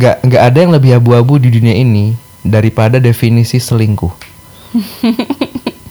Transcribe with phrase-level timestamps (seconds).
[0.00, 4.32] nggak nggak ada yang lebih abu-abu di dunia ini daripada definisi selingkuh.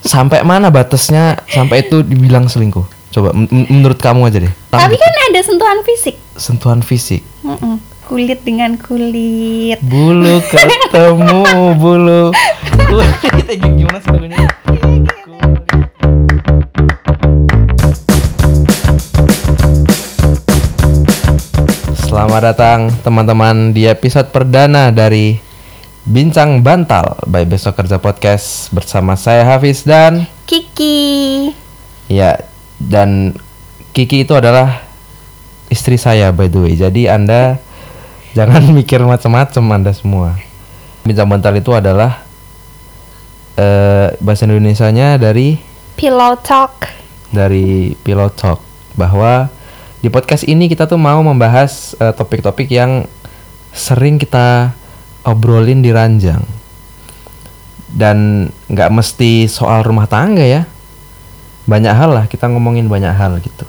[0.02, 3.14] sampai mana batasnya sampai itu dibilang selingkuh?
[3.14, 4.54] Coba menurut kamu aja deh.
[4.74, 6.18] Tapi kan ada sentuhan fisik.
[6.40, 7.22] sentuhan fisik.
[7.46, 7.78] Mm-mm.
[8.10, 9.78] Kulit dengan kulit.
[9.86, 11.46] Bulu ketemu
[11.78, 12.34] bulu.
[13.22, 14.10] Kita gimana sih
[22.20, 25.40] Selamat datang teman-teman di episode perdana dari
[26.04, 31.48] Bincang Bantal by Besok Kerja Podcast bersama saya Hafiz dan Kiki.
[32.12, 32.44] ya
[32.76, 33.40] dan
[33.96, 34.84] Kiki itu adalah
[35.72, 36.76] istri saya by the way.
[36.76, 37.56] Jadi Anda
[38.38, 40.36] jangan mikir macam-macam Anda semua.
[41.08, 42.20] Bincang Bantal itu adalah
[43.56, 45.56] eh bahasa Indonesianya dari
[45.96, 46.84] Pillow talk.
[47.32, 48.60] dari Pilot Talk
[49.00, 49.48] bahwa
[50.00, 53.06] di podcast ini kita tuh mau membahas eh, topik-topik yang
[53.76, 54.72] sering kita
[55.28, 56.42] obrolin di ranjang
[57.90, 60.64] dan nggak mesti soal rumah tangga ya
[61.68, 63.66] banyak hal lah kita ngomongin banyak hal gitu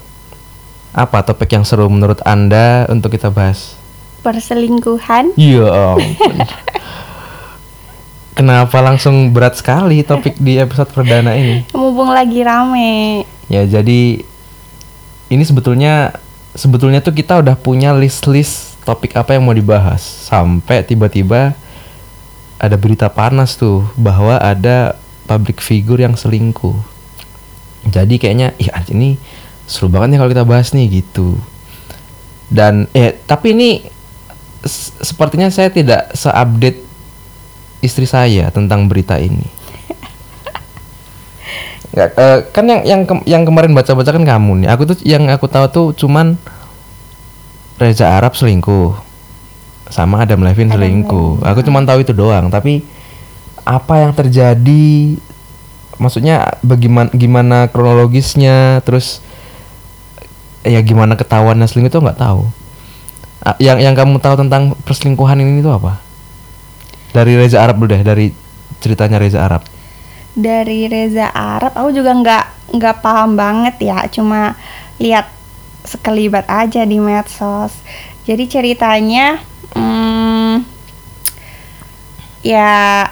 [0.91, 3.81] apa topik yang seru menurut anda untuk kita bahas
[4.21, 5.33] Perselingkuhan.
[5.33, 5.97] Iya.
[8.37, 11.65] Kenapa langsung berat sekali topik di episode perdana ini?
[11.73, 13.25] Mumpung lagi rame.
[13.49, 14.25] Ya jadi
[15.31, 16.13] ini sebetulnya
[16.53, 21.55] sebetulnya tuh kita udah punya list-list topik apa yang mau dibahas sampai tiba-tiba
[22.61, 26.77] ada berita panas tuh bahwa ada public figure yang selingkuh.
[27.89, 29.17] Jadi kayaknya anjir ini
[29.65, 31.39] seru banget nih kalau kita bahas nih gitu.
[32.51, 33.87] Dan eh tapi ini
[35.01, 36.83] sepertinya saya tidak seupdate
[37.81, 39.47] istri saya tentang berita ini.
[41.91, 44.69] Nggak, eh, kan yang yang kem- yang kemarin baca-baca kan kamu nih.
[44.71, 46.39] Aku tuh yang aku tahu tuh cuman
[47.81, 48.95] Reza Arab selingkuh
[49.91, 51.43] sama Adam Levine Adam selingkuh.
[51.43, 51.49] Levine.
[51.51, 52.47] Aku cuman tahu itu doang.
[52.47, 52.85] Tapi
[53.67, 55.19] apa yang terjadi?
[55.99, 58.87] Maksudnya bagaimana gimana kronologisnya?
[58.87, 59.19] Terus
[60.63, 62.47] ya gimana ketahuannya selingkuh itu nggak tahu.
[63.41, 65.99] Ah, Yang yang kamu tahu tentang perselingkuhan ini tuh apa?
[67.11, 68.31] Dari Reza Arab deh, dari
[68.79, 69.65] ceritanya Reza Arab.
[70.31, 72.45] Dari Reza Arab, aku juga nggak
[72.79, 73.99] nggak paham banget ya.
[74.09, 74.55] Cuma
[75.03, 75.27] lihat
[75.83, 77.75] sekelibat aja di medsos.
[78.29, 79.43] Jadi ceritanya,
[79.75, 80.63] hmm,
[82.47, 83.09] ya,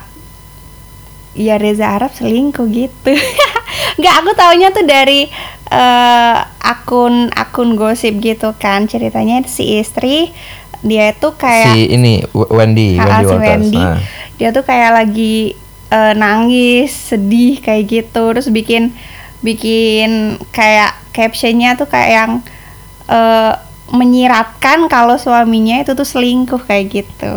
[1.35, 3.13] ya Reza Arab selingkuh gitu.
[3.99, 5.27] Nggak, aku taunya tuh dari
[5.75, 8.87] eh, akun akun gosip gitu kan.
[8.87, 10.31] Ceritanya si istri
[10.79, 13.43] dia itu kayak si ini Wendy, Wendy si Walters.
[13.43, 13.83] Wendy.
[13.83, 13.99] Nah.
[14.39, 18.93] dia tuh kayak lagi eh, nangis sedih kayak gitu terus bikin
[19.39, 22.31] bikin kayak captionnya tuh kayak yang
[23.07, 23.53] eh,
[23.89, 27.35] menyiratkan kalau suaminya itu tuh selingkuh kayak gitu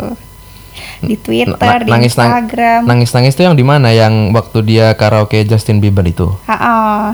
[1.00, 3.88] di Twitter Na- di nangis Instagram Nangis-nangis tuh yang di mana?
[3.90, 6.28] Yang waktu dia karaoke Justin Bieber itu.
[6.46, 7.12] Ha-ha.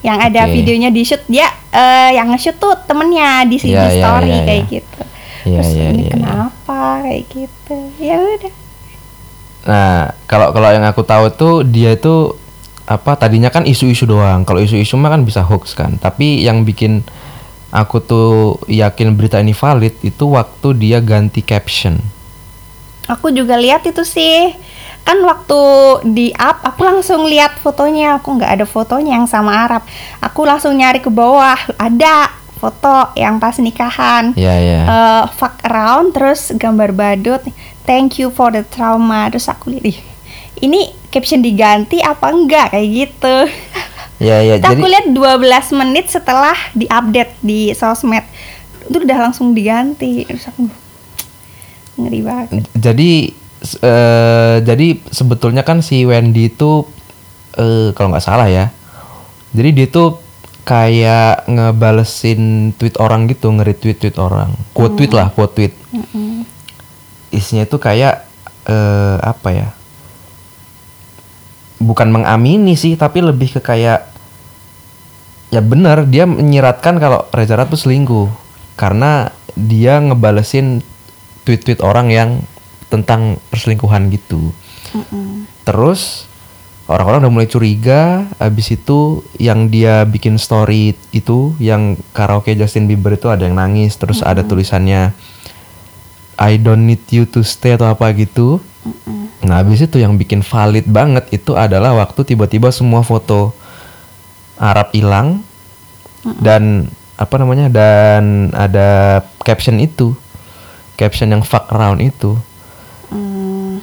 [0.00, 0.56] yang ada Oke.
[0.56, 4.40] videonya di shoot dia eh, yang nge-shoot tuh temennya di IG Iya, iya, story iya,
[4.48, 4.72] kayak iya.
[4.72, 5.00] gitu
[5.40, 8.54] Iya, terus ini kenapa kayak gitu ya udah
[9.64, 12.32] Nah, kalau kalau yang aku tahu tuh dia itu
[12.90, 14.42] apa tadinya kan isu-isu doang.
[14.42, 16.00] Kalau isu-isu mah kan bisa hoax kan.
[16.00, 17.04] Tapi yang bikin
[17.70, 22.00] aku tuh yakin berita ini valid itu waktu dia ganti caption.
[23.06, 24.54] Aku juga lihat itu sih.
[25.00, 25.60] Kan waktu
[26.12, 28.18] di up aku langsung lihat fotonya.
[28.18, 29.82] Aku nggak ada fotonya yang sama Arab.
[30.18, 31.58] Aku langsung nyari ke bawah.
[31.78, 34.36] Ada foto yang pas nikahan.
[34.36, 34.80] Iya, iya.
[34.84, 37.42] Eh, fuck around terus gambar badut.
[37.90, 39.26] Thank you for the trauma.
[39.34, 39.98] Terus aku lihat ih,
[40.62, 43.36] ini caption diganti apa enggak kayak gitu.
[44.20, 44.60] Iya.
[44.60, 48.22] Terus Jadi aku lihat 12 menit setelah diupdate di sosmed.
[48.86, 50.28] Itu udah langsung diganti.
[50.28, 50.70] Terus aku
[52.00, 52.64] ngeri banget.
[52.72, 53.10] jadi
[53.84, 56.88] eh, jadi sebetulnya kan si Wendy itu
[57.60, 58.72] eh, kalau nggak salah ya
[59.52, 60.22] jadi dia tuh
[60.64, 65.74] kayak ngebalesin tweet orang gitu nge-retweet tweet orang quote tweet lah quote tweet.
[67.40, 68.28] Isinya itu kayak
[68.68, 69.68] eh, apa ya?
[71.80, 74.04] Bukan mengamini sih tapi lebih ke kayak
[75.48, 78.28] ya benar dia menyiratkan kalau Reza tuh selingkuh.
[78.76, 80.84] Karena dia ngebalesin
[81.48, 82.30] tweet-tweet orang yang
[82.92, 84.52] tentang perselingkuhan gitu.
[84.90, 85.46] Mm-mm.
[85.62, 86.26] terus
[86.90, 93.14] orang-orang udah mulai curiga habis itu yang dia bikin story itu yang karaoke Justin Bieber
[93.14, 95.14] itu ada yang nangis terus ada tulisannya
[96.40, 98.64] I don't need you to stay atau apa gitu
[99.44, 103.52] nah habis itu yang bikin valid banget itu adalah waktu tiba-tiba semua foto
[104.56, 105.44] Arab hilang
[106.40, 106.88] dan
[107.20, 110.16] apa namanya dan ada caption itu
[111.00, 112.36] caption yang fuck around itu.
[113.08, 113.80] Hmm.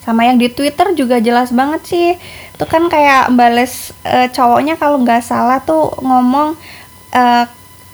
[0.00, 2.08] Sama yang di Twitter juga jelas banget sih.
[2.56, 6.56] Itu kan kayak bales eh, cowoknya kalau nggak salah tuh ngomong
[7.12, 7.44] eh,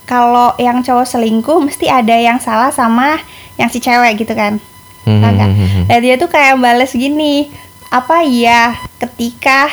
[0.07, 3.19] kalau yang cowok selingkuh mesti ada yang salah sama
[3.59, 4.63] yang si cewek gitu kan.
[5.03, 5.85] Hmm, hmm, hmm, hmm.
[5.91, 7.51] Nah dia tuh kayak bales gini,
[7.91, 9.71] apa ya ketika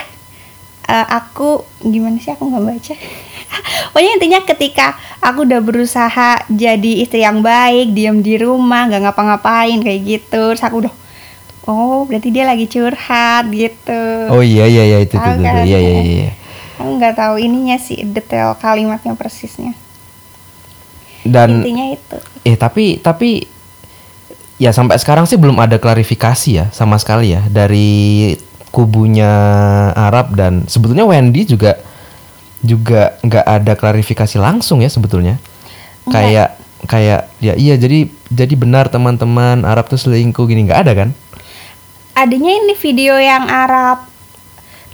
[0.89, 2.95] eh, aku gimana sih aku nggak baca.
[3.93, 9.77] Pokoknya intinya ketika aku udah berusaha jadi istri yang baik, diam di rumah, nggak ngapa-ngapain
[9.85, 10.93] kayak gitu, terus aku udah,
[11.69, 14.01] oh berarti dia lagi curhat gitu.
[14.33, 15.65] Oh iya iya iya itu itu, kan?
[15.65, 16.29] iya iya iya.
[16.81, 19.77] Aku nggak tahu ininya sih detail kalimatnya persisnya.
[21.23, 22.17] Dan Intinya itu.
[22.43, 23.47] eh tapi tapi
[24.57, 28.35] ya sampai sekarang sih belum ada klarifikasi ya sama sekali ya dari
[28.69, 29.31] kubunya
[29.93, 31.79] Arab dan sebetulnya Wendy juga
[32.59, 35.35] juga nggak ada klarifikasi langsung ya sebetulnya
[36.03, 36.11] Nggak.
[36.11, 36.49] kayak
[36.83, 41.09] kayak ya iya jadi jadi benar teman-teman Arab tuh selingkuh gini nggak ada kan
[42.13, 44.05] Adanya ini video yang Arab.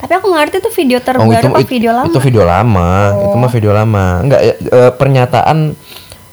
[0.00, 2.08] Tapi aku ngerti itu video terbaru apa it- video lama.
[2.08, 5.58] Oh, itu video lama itu mah video lama nggak ya, eh, pernyataan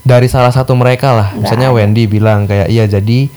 [0.08, 1.28] dari salah satu mereka lah.
[1.36, 3.28] Nggak misalnya Wendy bilang kayak iya jadi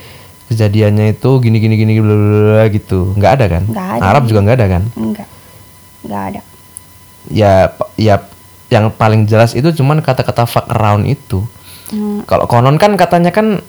[0.47, 3.13] kejadiannya itu gini gini gini bla bla bla gitu.
[3.19, 3.63] Nggak ada kan?
[3.67, 4.03] Nggak ada.
[4.07, 4.83] Arab juga nggak ada kan?
[4.95, 5.29] Enggak.
[6.07, 6.41] Enggak ada.
[7.29, 7.69] ya
[8.01, 8.17] ya
[8.73, 11.43] yang paling jelas itu cuman kata-kata fuck around itu.
[11.91, 13.61] Hmm, kalau konon kan katanya kan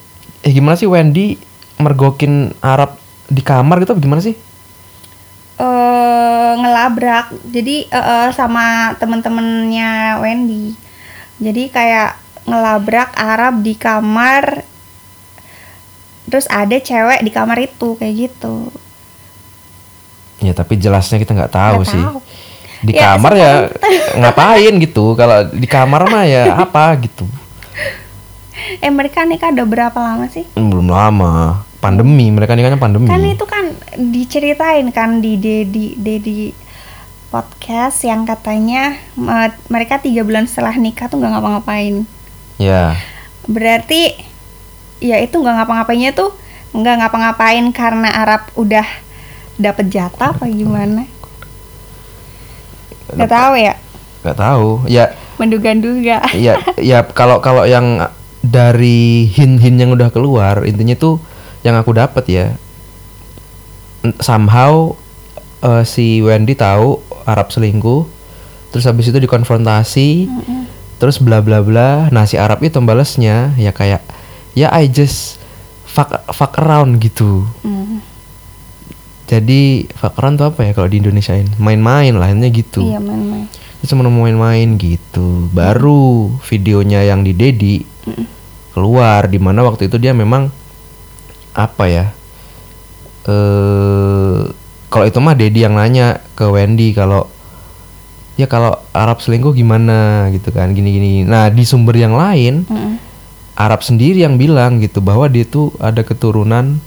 [0.45, 1.41] eh gimana sih Wendy
[1.81, 2.95] mergokin Arab
[3.27, 4.37] di kamar gitu gimana sih?
[5.57, 7.33] Eh ngelabrak.
[7.49, 10.77] Jadi eh, eh, sama temen-temennya Wendy.
[11.41, 14.65] Jadi kayak ngelabrak Arab di kamar.
[16.25, 18.71] Terus ada cewek di kamar itu kayak gitu.
[20.39, 22.01] Ya tapi jelasnya kita nggak tahu Nggak sih.
[22.01, 22.19] tahu.
[22.81, 23.51] di Ya, kamar ya
[24.17, 25.13] ngapain gitu?
[25.13, 27.29] Kalau di kamar mah ya apa gitu?
[28.81, 30.49] Eh mereka nikah udah berapa lama sih?
[30.57, 31.61] Hmm, belum lama.
[31.77, 33.05] Pandemi mereka nikahnya pandemi.
[33.05, 36.53] Kan itu kan diceritain kan di Dedi Dedi
[37.29, 38.97] podcast yang katanya
[39.67, 42.03] mereka tiga bulan setelah nikah tuh nggak ngapa-ngapain
[42.61, 42.93] ya.
[43.49, 44.13] Berarti
[45.01, 46.29] ya itu nggak ngapa-ngapainnya tuh
[46.71, 48.85] nggak ngapa-ngapain karena Arab udah
[49.57, 51.09] dapet jatah apa gimana?
[53.11, 53.73] Nggak tahu ya?
[54.21, 54.69] Nggak tahu.
[54.85, 55.05] Ya.
[55.41, 56.21] Menduga-duga.
[56.37, 58.05] Ya ya kalau kalau yang
[58.45, 61.17] dari hin-hin yang udah keluar intinya tuh
[61.65, 62.45] yang aku dapat ya.
[64.21, 64.93] Somehow
[65.65, 68.21] eh, si Wendy tahu Arab selingkuh
[68.71, 70.31] terus habis itu dikonfrontasi
[71.01, 74.05] terus bla bla bla nah si Arab itu balesnya ya kayak
[74.53, 75.41] ya I just
[75.91, 77.43] fuck fuck around gitu.
[77.67, 77.99] Hmm,
[79.27, 82.87] jadi fuck around tuh apa ya kalau di Indonesiain main-main lah intinya gitu.
[82.87, 83.51] Iya main-main.
[83.83, 85.51] Cuma main-main gitu.
[85.51, 87.83] Baru videonya yang di Dedi
[88.71, 90.47] keluar di mana waktu itu dia memang
[91.51, 92.05] apa ya
[93.27, 94.41] eh
[94.87, 97.27] kalau itu mah Dedi yang nanya ke Wendy kalau
[98.39, 102.95] ya kalau Arab selingkuh gimana gitu kan gini-gini nah di sumber yang lain Mm-mm.
[103.55, 106.79] Arab sendiri yang bilang gitu bahwa dia tuh ada keturunan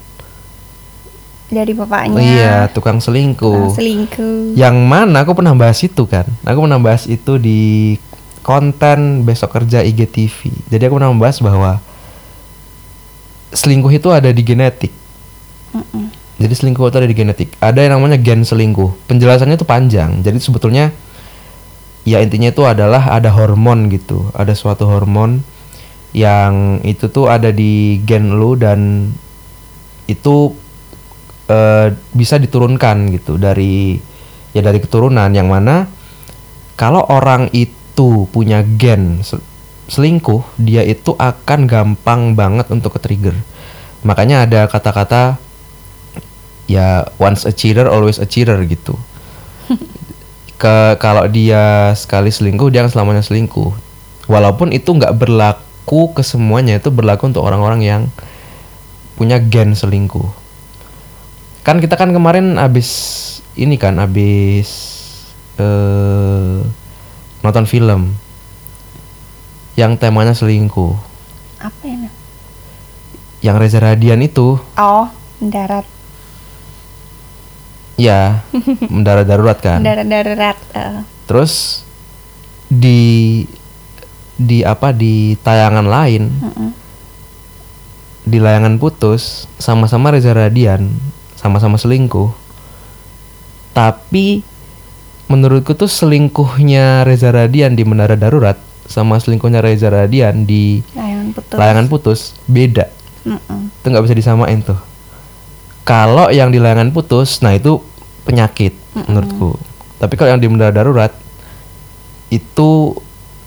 [1.44, 2.19] dari bapaknya.
[2.19, 3.76] Iya tukang selingkuh.
[3.76, 4.58] Selingkuh.
[4.58, 6.26] Yang mana aku pernah bahas itu kan.
[6.43, 7.94] Aku pernah bahas itu di
[8.44, 11.81] konten besok kerja IGTV jadi aku pernah membahas bahwa
[13.56, 14.93] selingkuh itu ada di genetik.
[15.75, 16.07] Mm-mm.
[16.38, 17.50] jadi selingkuh itu ada di genetik.
[17.59, 19.11] Ada yang namanya gen selingkuh.
[19.11, 20.23] Penjelasannya itu panjang.
[20.23, 20.95] Jadi sebetulnya
[22.04, 24.30] ya intinya itu adalah ada hormon gitu.
[24.37, 25.42] Ada suatu hormon
[26.14, 29.11] yang itu tuh ada di gen lu dan
[30.06, 30.54] itu
[31.50, 33.99] eh, bisa diturunkan gitu dari
[34.54, 35.28] ya dari keturunan.
[35.32, 35.76] Yang mana
[36.78, 39.42] kalau orang itu punya gen sel-
[39.88, 43.37] selingkuh dia itu akan gampang banget untuk ke trigger
[44.04, 45.37] makanya ada kata-kata
[46.68, 48.96] ya once a cheater always a cheater gitu
[50.64, 53.76] ke kalau dia sekali selingkuh dia akan selamanya selingkuh.
[54.25, 58.02] Walaupun itu nggak berlaku ke semuanya itu berlaku untuk orang-orang yang
[59.21, 60.33] punya gen selingkuh.
[61.68, 62.88] Kan kita kan kemarin abis
[63.61, 64.68] ini kan abis
[65.61, 66.64] eh
[67.44, 68.16] nonton film
[69.76, 70.97] yang temanya selingkuh.
[71.61, 72.12] Apa ya Nam?
[73.44, 74.56] yang Reza Radian itu.
[74.80, 75.12] Oh
[75.44, 75.85] darat
[77.95, 78.43] ya
[78.93, 81.03] mendarat darurat kan darat darurat eh.
[81.27, 81.85] terus
[82.67, 83.45] di
[84.35, 86.71] di apa di tayangan lain Mm-mm.
[88.27, 90.91] di layangan putus sama-sama Reza Radian
[91.39, 92.35] sama-sama selingkuh
[93.75, 94.43] tapi
[95.31, 98.59] menurutku tuh selingkuhnya Reza Radian di Menara Darurat
[98.91, 101.57] sama selingkuhnya Reza Radian di layangan putus.
[101.57, 102.21] layangan putus
[102.51, 102.87] beda
[103.23, 103.71] Mm-mm.
[103.71, 104.94] itu nggak bisa disamain tuh
[105.85, 107.81] kalau yang di layangan putus nah itu
[108.25, 109.61] penyakit menurutku.
[110.00, 111.12] Tapi kalau yang di mendadak darurat
[112.33, 112.97] itu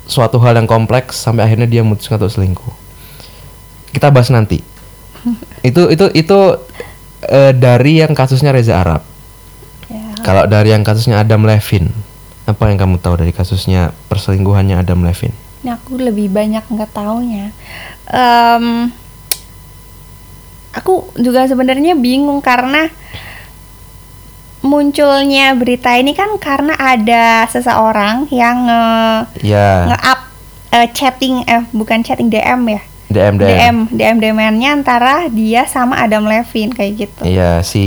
[0.07, 2.73] suatu hal yang kompleks sampai akhirnya dia memutuskan untuk selingkuh.
[3.91, 4.61] Kita bahas nanti.
[5.67, 6.39] Itu itu itu
[7.25, 9.01] eh, dari yang kasusnya Reza Arab.
[9.87, 10.19] Ya.
[10.19, 11.91] kalau dari yang kasusnya Adam Levin
[12.43, 15.31] apa yang kamu tahu dari kasusnya perselingkuhannya Adam Levin
[15.63, 17.51] Ini aku lebih banyak nggak taunya.
[18.07, 18.91] Em,
[20.77, 22.93] aku juga sebenarnya bingung karena
[24.61, 28.85] munculnya berita ini kan karena ada seseorang yang nge
[29.41, 30.19] ya nge-up
[30.77, 32.81] eh, chatting eh bukan chatting DM ya.
[33.07, 37.21] DM DM, DM DM DM-nya antara dia sama Adam Levine kayak gitu.
[37.23, 37.83] Iya si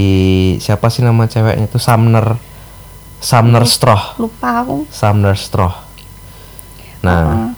[0.64, 2.40] siapa sih nama ceweknya itu Sumner
[3.20, 4.88] Sumner Stroh Lupa aku.
[4.88, 5.76] Sumner Stroh
[7.00, 7.50] nah Heeh.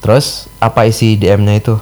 [0.00, 1.76] terus apa isi DM-nya itu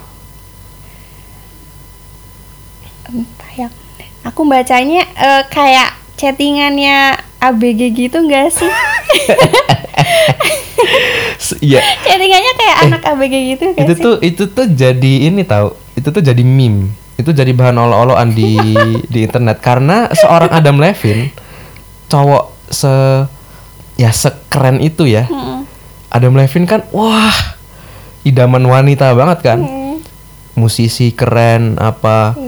[3.10, 3.68] entah ya
[4.28, 8.68] aku bacanya eh, kayak chattingannya ABG gitu enggak sih?
[11.58, 11.80] Iya.
[12.04, 14.02] Chattingannya kayak anak ABG gitu enggak itu sih?
[14.04, 16.92] tuh itu tuh jadi ini tahu itu tuh jadi meme.
[17.18, 18.58] Itu jadi bahan olo-oloan di
[19.12, 19.62] di internet.
[19.62, 21.32] Karena seorang Adam Levine
[22.10, 22.92] cowok se
[23.96, 25.30] ya sekeren itu ya.
[25.30, 25.64] Mm-mm.
[26.10, 27.34] Adam Levine kan wah
[28.26, 29.58] idaman wanita banget kan.
[29.62, 29.88] Mm,
[30.58, 32.47] musisi keren apa iya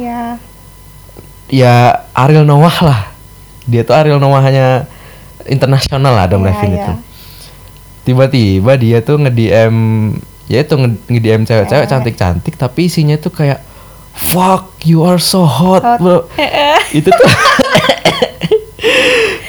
[1.50, 1.74] ya
[2.12, 3.00] Ariel Noah lah
[3.66, 4.86] dia tuh Ariel Noahnya
[5.44, 6.80] internasional lah Adam Iya, Levine iya.
[6.80, 6.92] itu
[8.02, 9.74] tiba-tiba dia tuh nge-DM
[10.46, 11.90] ya itu nge- nge-DM cewek-cewek Eh.
[11.90, 13.60] cantik-cantik tapi isinya tuh kayak
[14.12, 15.98] fuck you are so hot, Hot.
[15.98, 16.26] bro
[16.98, 17.28] itu tuh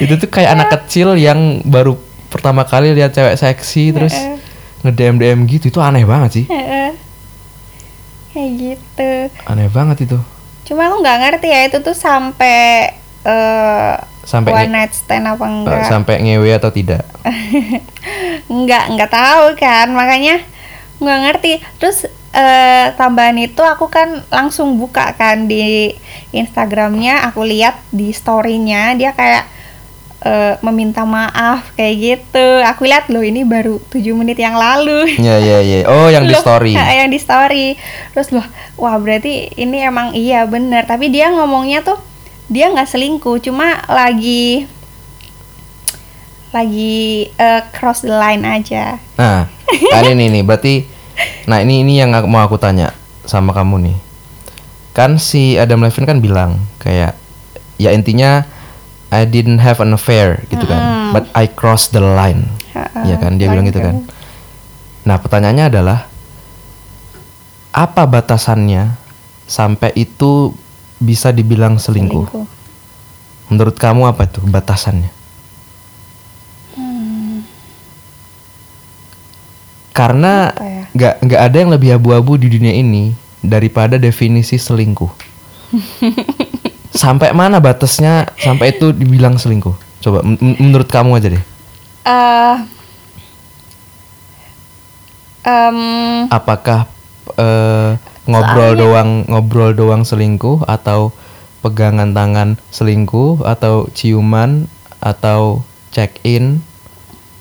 [0.02, 1.94] itu tuh kayak anak kecil yang baru
[2.28, 4.36] pertama kali lihat cewek seksi terus Eh.
[4.82, 6.90] nge-DM DM gitu itu aneh banget sih Heeh.
[8.32, 9.10] kayak gitu
[9.46, 10.18] aneh banget itu
[10.72, 15.50] cuma aku nggak ngerti ya itu tuh sampai eh Sampai one night stand apa Eh,
[15.50, 15.84] enggak?
[15.84, 17.02] sampai ngewe atau tidak?
[18.48, 20.38] Nggak nggak tahu kan makanya
[21.02, 21.52] nggak ngerti.
[21.76, 25.90] Terus eh, tambahan itu aku kan langsung buka kan di
[26.30, 29.44] Instagramnya aku lihat di storynya dia kayak
[30.22, 32.46] eh, meminta maaf kayak gitu.
[32.64, 35.10] Aku lihat loh ini baru tujuh menit yang lalu.
[35.18, 36.72] Ya ya ya oh yang di Loh, story.
[37.02, 37.74] yang di story.
[38.14, 38.46] Terus loh
[38.78, 40.86] wah berarti ini emang iya bener.
[40.86, 41.98] Tapi dia ngomongnya tuh
[42.46, 43.42] dia nggak selingkuh.
[43.42, 44.64] Cuma lagi
[46.52, 49.00] lagi eh, cross the line aja.
[49.16, 49.48] Nah,
[49.88, 50.84] kan ini nih, berarti
[51.48, 52.92] nah ini ini yang aku- mau aku tanya
[53.24, 53.96] sama kamu nih.
[54.92, 57.16] Kan si Adam Levine kan bilang kayak
[57.80, 58.44] ya intinya
[59.12, 62.48] I didn't have an affair gitu kan, but I crossed the line.
[62.72, 64.08] Ha-ha, Iya kan, dia bilang gitu kan.
[65.04, 66.08] Nah, pertanyaannya adalah
[67.76, 68.96] apa batasannya
[69.44, 70.56] sampai itu
[70.96, 72.24] bisa dibilang selingkuh?
[72.24, 72.46] Selingkuh.
[73.52, 75.12] Menurut kamu apa tuh batasannya?
[76.72, 77.44] Hmm,
[79.92, 80.88] Karena ya?
[80.96, 83.12] nggak nggak ada yang lebih abu-abu di dunia ini
[83.44, 85.12] daripada definisi selingkuh.
[86.92, 89.74] sampai mana batasnya sampai itu dibilang selingkuh?
[90.00, 91.44] Coba men- men- menurut kamu aja deh.
[92.02, 92.56] eh,
[95.42, 95.78] em,
[96.28, 96.86] Apakah
[97.34, 101.10] eh, ngobrol Soalnya- doang ngobrol doang selingkuh atau
[101.60, 104.66] pegangan tangan selingkuh atau ciuman
[104.98, 106.62] atau check in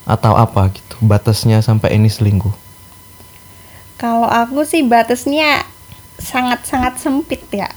[0.03, 2.53] atau apa gitu batasnya sampai ini selingkuh?
[3.96, 5.62] kalau aku sih batasnya
[6.17, 7.70] sangat-sangat sempit ya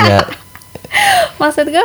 [0.00, 0.22] ya
[1.40, 1.84] maksudku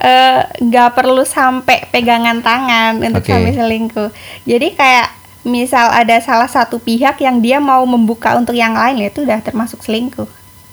[0.00, 3.32] eh, nggak perlu sampai pegangan tangan untuk Oke.
[3.32, 4.10] sampai selingkuh
[4.48, 5.08] jadi kayak
[5.46, 9.38] misal ada salah satu pihak yang dia mau membuka untuk yang lain ya itu udah
[9.42, 10.26] termasuk selingkuh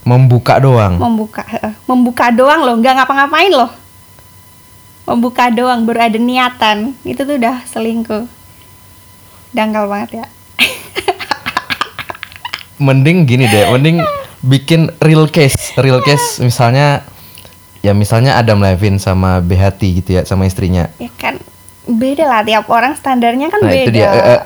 [0.03, 0.99] membuka doang.
[0.99, 1.73] membuka heeh.
[1.87, 3.71] membuka doang loh nggak ngapa-ngapain loh
[5.03, 8.25] membuka doang baru ada niatan itu tuh udah selingkuh
[9.53, 10.27] dangkal banget ya
[12.83, 14.01] mending gini deh, mending
[14.51, 17.05] bikin real case, real case misalnya
[17.83, 20.87] ya misalnya Adam Levine sama Behati gitu ya sama istrinya.
[20.95, 21.35] ya kan
[21.83, 24.41] beda lah tiap orang standarnya kan Nah, beda itu dia eh, eh,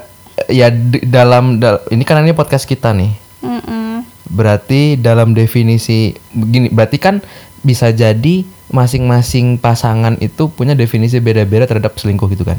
[0.51, 0.67] ya
[1.03, 3.13] dalam dal- ini kan ini podcast kita nih.
[3.39, 4.01] Mm-mm.
[4.27, 7.22] Berarti dalam definisi begini, berarti kan
[7.62, 12.58] bisa jadi masing-masing pasangan itu punya definisi beda-beda terhadap selingkuh gitu kan.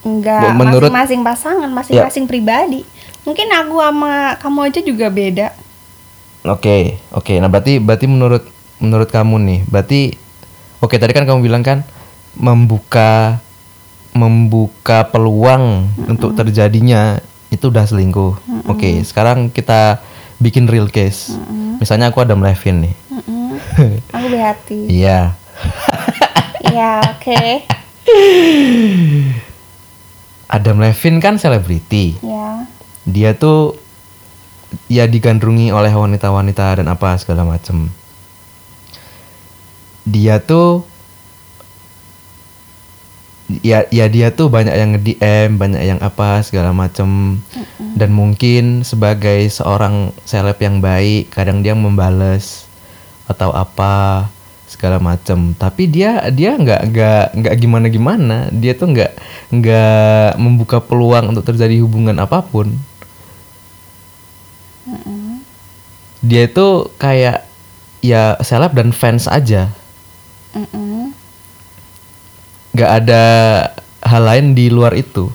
[0.00, 0.96] Enggak, Menurut- Ya.
[0.96, 2.80] masing-masing pasangan, masing-masing pribadi.
[3.20, 5.52] Mungkin aku sama kamu aja juga beda.
[6.46, 7.36] Oke, oke.
[7.36, 8.48] Nah, berarti berarti menurut
[8.80, 10.16] menurut kamu nih, berarti
[10.80, 11.84] oke tadi kan kamu bilang kan
[12.34, 13.38] membuka
[14.10, 18.66] membuka peluang untuk terjadinya itu udah selingkuh.
[18.66, 20.02] Oke, sekarang kita
[20.42, 21.34] bikin real case.
[21.78, 22.94] Misalnya aku Adam Levine nih.
[23.10, 23.48] Mm-mm.
[24.14, 24.80] Aku berhati.
[25.00, 25.34] Iya.
[26.70, 27.42] Iya, oke.
[30.56, 32.16] Adam Levine kan selebriti.
[32.24, 32.64] Ya.
[33.06, 33.76] Dia tuh
[34.86, 37.90] ya digandrungi oleh wanita-wanita dan apa segala macem.
[40.10, 40.82] Dia tuh
[43.62, 47.38] ya ya dia tuh banyak yang nge-DM, banyak yang apa segala macem.
[47.98, 52.70] Dan mungkin sebagai seorang seleb yang baik, kadang dia membales
[53.26, 54.26] atau apa
[54.70, 55.50] segala macem.
[55.58, 58.36] Tapi dia dia nggak nggak nggak gimana gimana.
[58.54, 59.12] Dia tuh nggak
[59.50, 62.70] nggak membuka peluang untuk terjadi hubungan apa pun.
[66.22, 67.48] Dia itu kayak
[68.00, 69.72] ya seleb dan fans aja.
[72.70, 73.22] Nggak ada
[74.02, 75.30] hal lain di luar itu.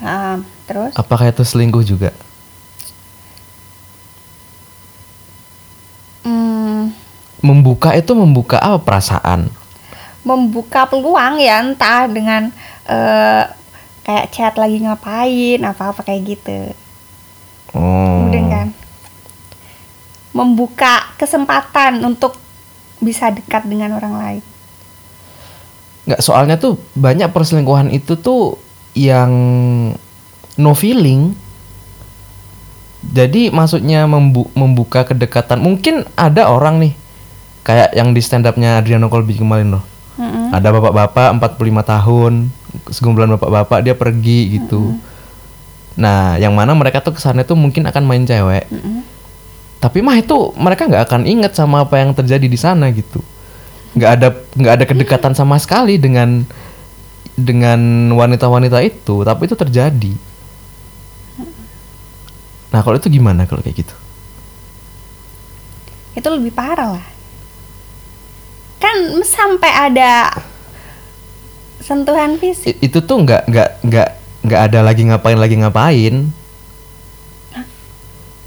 [0.00, 0.92] Ah, terus?
[0.96, 2.12] Apakah itu selingkuh juga?
[6.24, 6.92] Hmm,
[7.40, 9.48] Membuka itu membuka apa perasaan?
[10.26, 12.50] membuka peluang ya entah dengan
[12.90, 13.46] eh,
[14.02, 16.74] kayak chat lagi ngapain apa-apa kayak gitu.
[17.70, 18.26] Oh.
[18.26, 18.68] Kemudian kan
[20.34, 22.34] membuka kesempatan untuk
[23.00, 24.42] bisa dekat dengan orang lain.
[26.06, 28.56] Nggak soalnya tuh banyak perselingkuhan itu tuh
[28.94, 29.32] yang
[30.56, 31.34] no feeling.
[33.06, 35.62] Jadi maksudnya membu- membuka kedekatan.
[35.62, 36.92] Mungkin ada orang nih
[37.62, 39.84] kayak yang di stand upnya Adriano Colby kemarin loh.
[40.16, 40.50] Mm-mm.
[40.50, 42.32] Ada bapak-bapak 45 tahun,
[42.88, 44.96] segumpulan bapak-bapak dia pergi gitu.
[45.96, 48.64] Nah, yang mana mereka tuh kesannya tuh mungkin akan main cewek.
[48.72, 49.15] Mm-mm.
[49.86, 53.22] Tapi mah itu mereka nggak akan inget sama apa yang terjadi di sana gitu.
[53.94, 56.42] Nggak ada nggak ada kedekatan sama sekali dengan
[57.38, 60.12] dengan wanita-wanita itu, tapi itu terjadi.
[62.74, 63.94] Nah, kalau itu gimana kalau kayak gitu?
[66.18, 67.06] Itu lebih parah lah.
[68.82, 70.34] Kan sampai ada
[71.78, 72.74] sentuhan fisik.
[72.82, 74.08] Itu tuh nggak nggak nggak
[74.50, 76.34] nggak ada lagi ngapain lagi ngapain.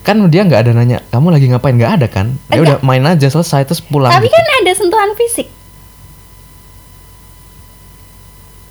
[0.10, 2.34] Kan dia nggak ada nanya kamu lagi ngapain nggak ada kan?
[2.50, 4.10] Ya udah main aja selesai terus pulang.
[4.10, 4.34] Tapi gitu.
[4.34, 5.48] kan ada sentuhan fisik.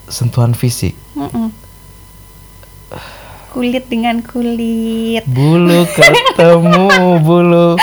[0.09, 0.97] sentuhan fisik.
[1.13, 1.53] Mm-mm.
[3.53, 5.21] Kulit dengan kulit.
[5.29, 6.89] Bulu ketemu
[7.21, 7.77] bulu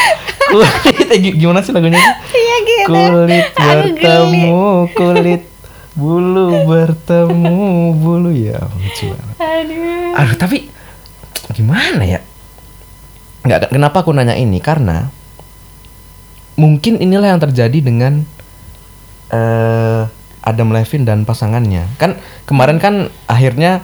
[0.51, 1.99] kulit Eh, gi- gimana sih lagunya?
[2.35, 2.87] Iya gitu.
[2.91, 5.43] Kulit bertemu kulit
[5.97, 9.37] bulu bertemu bulu ya lucu banget.
[9.39, 10.19] Aduh.
[10.19, 10.59] Aduh tapi
[11.55, 12.21] gimana ya?
[13.47, 15.07] Nggak kenapa aku nanya ini karena
[16.59, 18.27] mungkin inilah yang terjadi dengan
[19.31, 20.03] eh
[20.47, 21.91] Adam Levine dan pasangannya.
[21.99, 22.15] Kan
[22.47, 23.83] kemarin kan akhirnya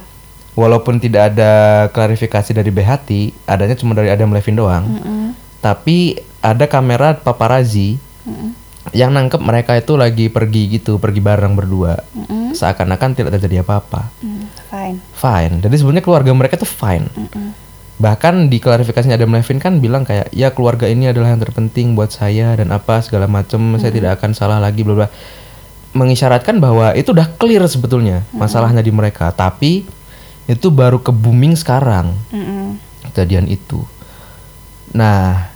[0.55, 4.85] walaupun tidak ada klarifikasi dari Behati, adanya cuma dari Adam Levine doang.
[4.87, 5.35] Mm-mm.
[5.59, 8.55] Tapi ada kamera paparazzi Mm-mm.
[8.95, 11.99] yang nangkep mereka itu lagi pergi gitu, pergi bareng berdua.
[12.15, 12.55] Mm-mm.
[12.55, 14.15] Seakan-akan tidak terjadi apa-apa.
[14.23, 14.99] Mm, Fine.
[15.19, 15.55] Fine.
[15.67, 17.11] Jadi sebenarnya keluarga mereka tuh fine.
[17.11, 17.72] Mm-mm.
[18.03, 22.11] Bahkan di klarifikasinya Adam Levine kan bilang kayak ya keluarga ini adalah yang terpenting buat
[22.11, 25.09] saya dan apa segala macem saya tidak akan salah lagi bla bla.
[25.95, 29.31] Mengisyaratkan bahwa itu udah clear sebetulnya masalahnya di mereka.
[29.31, 29.87] Tapi
[30.51, 32.81] itu baru ke booming sekarang Mm-mm.
[33.13, 33.87] kejadian itu.
[34.93, 35.55] Nah,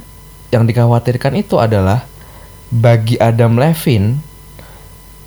[0.55, 2.07] yang dikhawatirkan itu adalah
[2.71, 4.23] bagi Adam Levine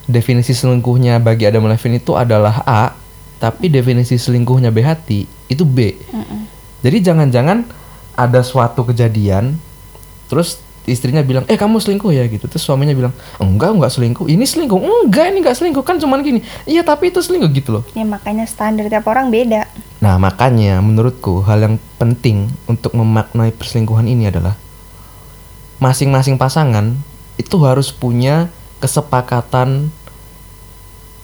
[0.10, 2.98] definisi selingkuhnya bagi Adam Levine itu adalah A,
[3.38, 5.94] tapi definisi selingkuhnya Behati itu B.
[6.10, 6.49] Mm-mm.
[6.80, 7.68] Jadi jangan-jangan
[8.16, 9.56] ada suatu kejadian
[10.32, 12.50] terus istrinya bilang, "Eh, kamu selingkuh ya?" gitu.
[12.50, 14.26] Terus suaminya bilang, "Enggak, enggak selingkuh.
[14.26, 15.84] Ini selingkuh." "Enggak, ini enggak selingkuh.
[15.86, 17.84] Kan cuman gini." "Iya, tapi itu selingkuh." gitu loh.
[17.94, 19.70] Ya makanya standar tiap orang beda.
[20.00, 24.56] Nah, makanya menurutku hal yang penting untuk memaknai perselingkuhan ini adalah
[25.80, 26.96] masing-masing pasangan
[27.40, 28.52] itu harus punya
[28.84, 29.92] kesepakatan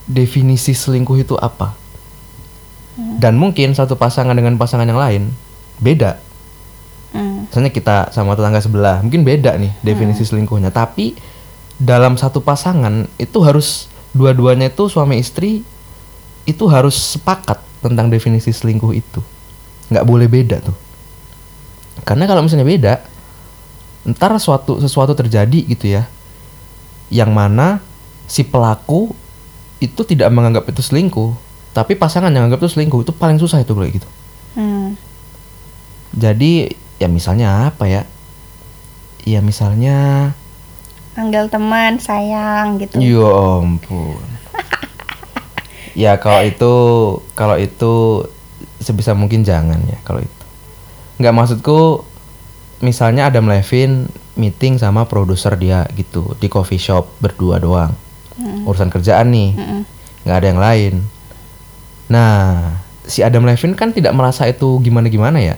[0.06, 1.76] definisi selingkuh itu apa.
[2.96, 5.24] Dan mungkin satu pasangan dengan pasangan yang lain
[5.79, 6.19] beda.
[7.15, 7.47] Mm.
[7.47, 10.69] Misalnya kita sama tetangga sebelah, mungkin beda nih definisi selingkuhnya.
[10.71, 11.15] Tapi
[11.75, 15.59] dalam satu pasangan itu harus dua-duanya itu suami istri
[16.47, 19.19] itu harus sepakat tentang definisi selingkuh itu.
[19.91, 20.77] Nggak boleh beda tuh.
[22.05, 22.93] Karena kalau misalnya beda,
[24.05, 26.05] ntar suatu sesuatu terjadi gitu ya,
[27.09, 27.81] yang mana
[28.29, 29.13] si pelaku
[29.81, 31.33] itu tidak menganggap itu selingkuh,
[31.75, 34.07] tapi pasangan yang anggap itu selingkuh itu paling susah itu kayak gitu.
[34.55, 34.95] Hmm.
[36.15, 38.04] Jadi ya misalnya apa ya?
[39.28, 40.32] Ya misalnya
[41.15, 42.99] Panggil teman, sayang gitu.
[42.99, 43.32] Ya
[43.63, 44.19] ampun.
[45.95, 46.73] ya kalau itu
[47.39, 48.28] kalau itu
[48.84, 50.43] sebisa mungkin jangan ya kalau itu.
[51.23, 52.04] Nggak maksudku
[52.84, 57.95] misalnya Adam Levine meeting sama produser dia gitu di coffee shop berdua doang.
[58.67, 59.56] Urusan kerjaan nih.
[60.28, 60.93] Nggak ada yang lain.
[62.12, 62.36] Nah,
[63.08, 65.56] si Adam Levine kan tidak merasa itu gimana-gimana ya.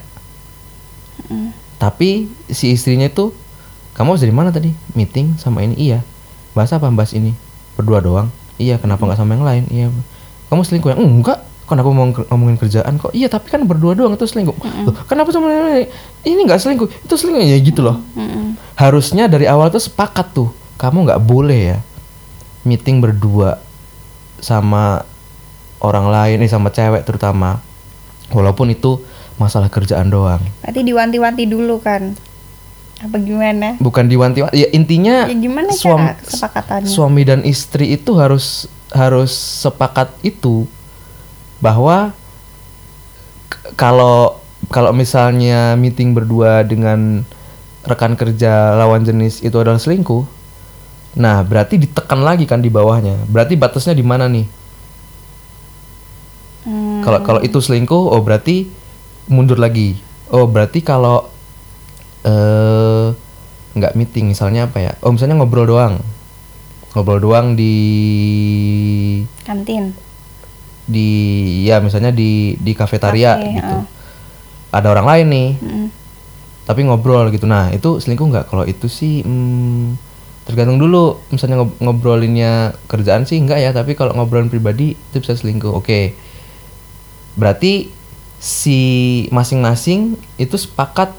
[1.78, 3.30] Tapi si istrinya itu,
[3.94, 4.74] kamu habis dari mana tadi?
[4.98, 5.78] Meeting sama ini?
[5.78, 6.02] Iya.
[6.58, 6.90] Bahas apa?
[6.90, 7.38] Bahas ini.
[7.78, 8.28] Berdua doang.
[8.58, 8.82] Iya.
[8.82, 9.64] Kenapa nggak sama yang lain?
[9.70, 9.88] Iya.
[10.50, 10.98] Kamu selingkuh ya?
[10.98, 11.40] Enggak.
[11.68, 13.12] Kenapa mau ngomong- ngomongin kerjaan kok?
[13.12, 14.56] Iya, tapi kan berdua doang itu selingkuh.
[14.88, 15.88] Loh, kenapa sama yang lain?
[16.24, 18.00] Ini nggak selingkuh, itu selingkuh ya gitu loh.
[18.16, 18.56] Mm-mm.
[18.80, 20.48] Harusnya dari awal tuh sepakat tuh,
[20.80, 21.78] kamu nggak boleh ya
[22.64, 23.60] meeting berdua
[24.40, 25.04] sama
[25.84, 27.60] orang lain, eh sama cewek terutama.
[28.32, 29.04] Walaupun itu
[29.38, 30.42] masalah kerjaan doang.
[30.60, 32.14] Berarti diwanti-wanti dulu kan?
[32.98, 33.78] Apa gimana?
[33.78, 36.90] Bukan diwanti ya intinya Ya gimana suam- cara kesepakatannya?
[36.90, 40.66] suami dan istri itu harus harus sepakat itu
[41.58, 42.10] bahwa
[43.74, 47.22] kalau kalau misalnya meeting berdua dengan
[47.86, 50.26] rekan kerja lawan jenis itu adalah selingkuh.
[51.14, 53.16] Nah, berarti ditekan lagi kan di bawahnya.
[53.26, 54.46] Berarti batasnya di mana nih?
[56.64, 58.68] Hmm, Kalau kalau itu selingkuh, oh berarti
[59.28, 60.00] mundur lagi.
[60.32, 61.28] Oh berarti kalau
[62.24, 63.08] eh
[63.78, 64.92] nggak meeting misalnya apa ya?
[65.06, 66.02] Oh misalnya ngobrol doang,
[66.92, 67.76] ngobrol doang di
[69.46, 69.94] kantin.
[70.88, 71.10] di
[71.68, 73.76] ya misalnya di di kafetaria Kafe, gitu.
[73.78, 73.84] heeh.
[74.72, 75.88] Ada orang lain nih, Mm-mm.
[76.64, 77.44] tapi ngobrol gitu.
[77.48, 78.46] Nah itu selingkuh nggak?
[78.52, 79.96] Kalau itu sih hmm,
[80.48, 81.20] tergantung dulu.
[81.32, 85.72] Misalnya ngob- ngobrolinnya kerjaan sih enggak ya, tapi kalau ngobrolin pribadi itu bisa selingkuh.
[85.76, 86.16] Oke,
[87.36, 87.92] berarti
[88.38, 88.80] si
[89.34, 91.14] masing-masing itu sepakat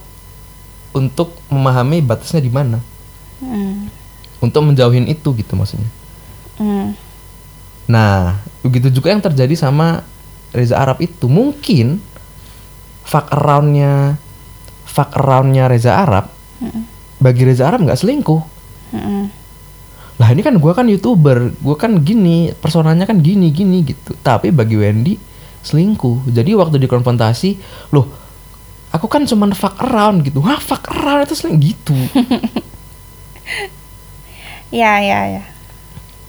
[0.95, 2.79] untuk memahami batasnya di mana,
[3.39, 3.87] Mm.
[4.43, 5.91] untuk menjauhin itu gitu maksudnya.
[6.59, 6.95] Mm.
[7.89, 10.03] Nah, begitu juga yang terjadi sama
[10.51, 11.31] Reza Arab itu.
[11.31, 12.03] Mungkin
[13.07, 14.21] fuck around-nya
[14.85, 16.29] fuck around-nya Reza Arab
[16.61, 16.83] Mm-mm.
[17.23, 18.43] bagi Reza Arab nggak selingkuh.
[18.93, 19.23] Mm-mm.
[20.19, 24.19] Lah ini kan gua kan youtuber, gua kan gini, personanya kan gini gini gitu.
[24.19, 25.15] Tapi bagi Wendy
[25.63, 26.31] selingkuh.
[26.31, 27.59] Jadi waktu dikonfrontasi,
[27.95, 28.07] loh,
[28.95, 30.43] aku kan cuman fuck around gitu.
[30.45, 31.97] Hah, fuck around itu selingkuh gitu.
[34.69, 35.45] Ya, ya, ya.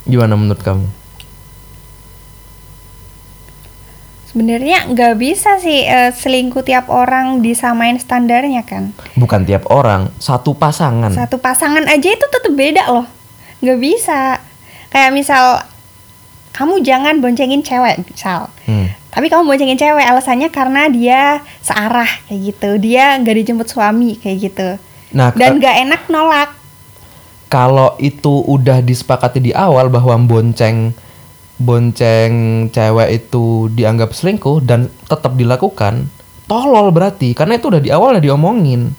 [0.08, 0.88] Gimana menurut kamu?
[4.32, 8.96] Sebenarnya nggak bisa sih eh, selingkuh tiap orang disamain standarnya kan.
[9.20, 11.12] Bukan tiap orang, satu pasangan.
[11.12, 13.06] Satu pasangan aja itu tetap beda loh.
[13.60, 14.40] Nggak bisa.
[14.94, 15.66] Kayak misal
[16.56, 18.48] kamu jangan boncengin cewek misal.
[18.64, 18.79] Hmm.
[19.20, 22.70] Tapi kamu boncengin cewek alasannya karena dia searah kayak gitu.
[22.80, 24.70] Dia nggak dijemput suami kayak gitu.
[25.12, 26.56] Nah, Dan nggak enak nolak.
[27.52, 30.96] kalau itu udah disepakati di awal bahwa bonceng
[31.60, 32.32] bonceng
[32.72, 36.08] cewek itu dianggap selingkuh dan tetap dilakukan,
[36.48, 38.96] tolol berarti karena itu udah di awal udah diomongin.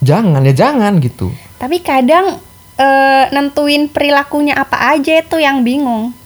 [0.00, 1.28] Jangan ya jangan gitu.
[1.60, 2.40] Tapi kadang
[2.80, 6.16] eh, nentuin perilakunya apa aja itu yang bingung.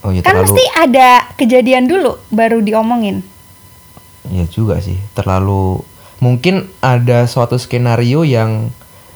[0.00, 3.22] Oh ya kan terlalu mesti ada kejadian dulu baru diomongin.
[4.28, 5.80] ya juga sih, terlalu
[6.18, 8.68] mungkin ada suatu skenario yang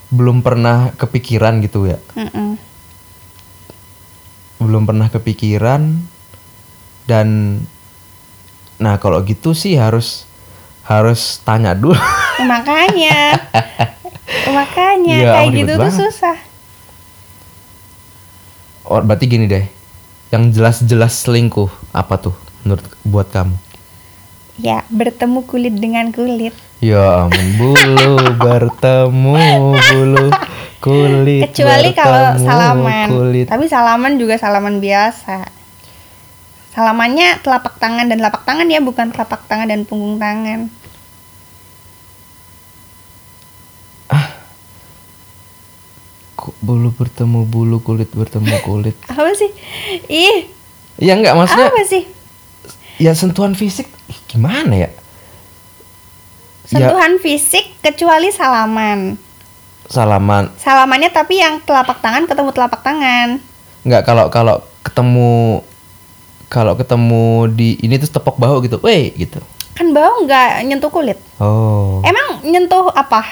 [0.09, 2.01] belum pernah kepikiran gitu ya.
[2.15, 2.57] Mm-mm.
[4.59, 5.99] belum pernah kepikiran
[7.05, 7.59] dan
[8.77, 10.23] nah kalau gitu sih harus
[10.83, 11.99] harus tanya dulu
[12.47, 13.43] makanya
[14.49, 15.99] makanya Ya, kayak gitu tuh banget.
[15.99, 16.37] susah
[18.85, 19.67] oh, berarti gini deh
[20.33, 23.53] yang jelas-jelas selingkuh apa tuh menurut buat kamu?
[24.57, 26.57] Ya bertemu kulit dengan kulit.
[26.81, 28.17] Ya ampun bulu
[28.49, 29.45] bertemu
[29.77, 30.27] bulu
[30.81, 33.07] kulit kecuali kalau salaman.
[33.13, 33.47] kulit.
[33.47, 35.45] Tapi salaman juga salaman biasa.
[36.73, 40.73] Salamannya telapak tangan dan telapak tangan ya bukan telapak tangan dan punggung tangan
[46.59, 48.97] bulu bertemu bulu kulit bertemu kulit.
[49.13, 49.51] Apa sih?
[50.11, 50.51] Ih.
[51.01, 52.05] Ya enggak maksudnya apa sih?
[53.01, 54.91] Ya sentuhan fisik ih, gimana ya?
[56.69, 59.17] Sentuhan fisik kecuali salaman.
[59.89, 60.53] Salaman.
[60.61, 63.41] Salamannya tapi yang telapak tangan ketemu telapak tangan.
[63.83, 65.61] Nggak kalau kalau ketemu
[66.53, 69.41] kalau ketemu di ini terus tepok bahu gitu, weh gitu.
[69.73, 71.17] kan bau nggak nyentuh kulit.
[71.41, 72.05] Oh.
[72.05, 73.25] Emang nyentuh apa?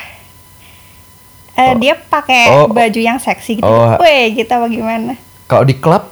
[1.62, 1.76] Oh.
[1.76, 2.66] Dia pakai Oh.
[2.66, 3.64] baju yang seksi gitu.
[3.64, 3.96] Oh.
[3.96, 5.14] Weh, kita bagaimana?
[5.44, 6.08] Kalau di klub,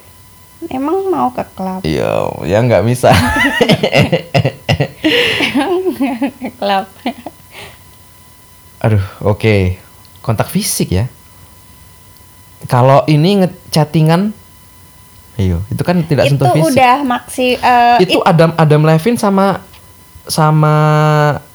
[0.67, 1.81] Emang mau ke klub?
[1.83, 2.11] iya,
[2.43, 3.09] ya nggak bisa.
[6.39, 6.87] ke klub.
[8.79, 9.79] Aduh, oke.
[10.21, 11.07] Kontak fisik ya.
[12.67, 14.35] Kalau ini ngechattingan,
[15.37, 16.75] ayo, itu kan tidak itu sentuh fisik.
[16.75, 19.63] udah maksi eh, itu it- Adam Adam Levine sama
[20.27, 20.75] sama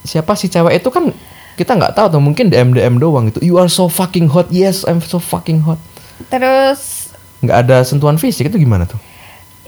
[0.02, 1.12] siapa si cewek itu kan
[1.60, 4.86] kita nggak tahu tuh mungkin DM DM doang gitu you are so fucking hot yes
[4.86, 5.82] I'm so fucking hot
[6.30, 7.12] Terus
[7.44, 8.98] nggak ada sentuhan fisik itu gimana tuh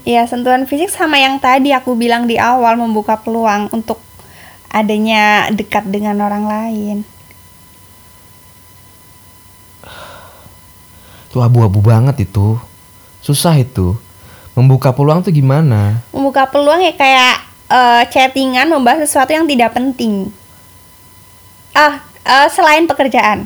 [0.06, 3.98] ya sentuhan fisik sama yang tadi aku bilang di awal membuka peluang untuk
[4.76, 6.96] adanya dekat dengan orang lain.
[11.32, 12.60] Itu abu-abu banget itu.
[13.24, 13.96] Susah itu.
[14.52, 16.00] Membuka peluang tuh gimana?
[16.12, 17.34] Membuka peluang ya kayak
[17.68, 20.32] eh, chattingan membahas sesuatu yang tidak penting.
[21.76, 23.44] Ah, eh, selain pekerjaan.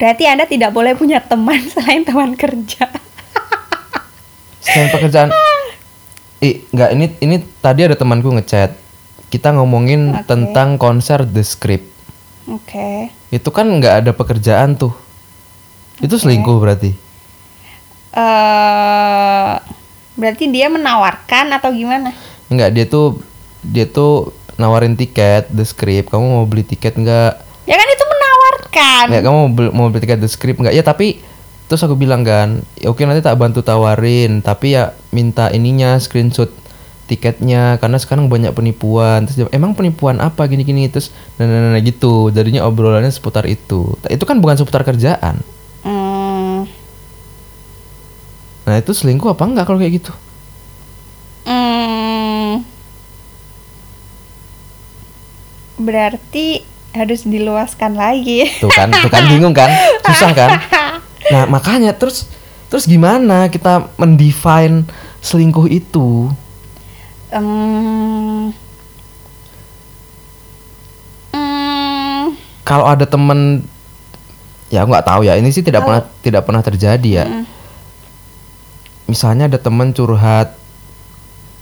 [0.00, 2.88] Berarti Anda tidak boleh punya teman selain teman kerja.
[4.64, 5.28] Selain pekerjaan.
[6.46, 8.72] Ih, nggak ini ini tadi ada temanku ngechat.
[9.28, 10.24] Kita ngomongin Oke.
[10.24, 11.84] tentang konser The Script.
[12.48, 13.12] Oke.
[13.28, 14.96] Itu kan nggak ada pekerjaan tuh.
[16.00, 16.96] Itu selingkuh berarti.
[18.08, 19.52] eh
[20.16, 22.16] berarti dia menawarkan atau gimana?
[22.48, 23.20] Enggak, dia tuh
[23.60, 26.10] dia tuh nawarin tiket The Script.
[26.10, 27.32] Kamu mau beli tiket nggak?
[27.64, 29.04] Ya kan itu menawarkan.
[29.08, 30.74] Nggak, kamu mau beli, mau beli tiket The Script nggak?
[30.74, 31.22] Ya tapi
[31.70, 36.50] terus aku bilang kan, "Ya, oke nanti tak bantu tawarin, tapi ya minta ininya screenshot
[37.08, 39.24] tiketnya karena sekarang banyak penipuan.
[39.24, 41.08] Terus dia, emang penipuan apa gini-gini terus
[41.40, 42.28] nah, nah, nah, nah, gitu.
[42.28, 43.96] Jadinya obrolannya seputar itu.
[44.12, 45.40] Itu kan bukan seputar kerjaan.
[45.82, 46.68] Hmm,
[48.68, 50.12] Nah, itu selingkuh apa enggak kalau kayak gitu?
[55.78, 56.62] Berarti
[56.92, 58.50] harus diluaskan lagi.
[58.58, 59.70] Tuh kan, tuh kan bingung kan?
[60.06, 60.50] Susah kan?
[61.28, 62.24] Nah, makanya terus
[62.72, 64.88] terus gimana kita mendefine
[65.20, 66.32] selingkuh itu?
[67.28, 68.56] Hmm,
[72.68, 73.64] Kalau ada temen
[74.68, 77.24] ya nggak tahu ya, ini sih tidak pernah tidak pernah terjadi ya.
[77.24, 77.44] Mm.
[79.08, 80.52] Misalnya ada temen curhat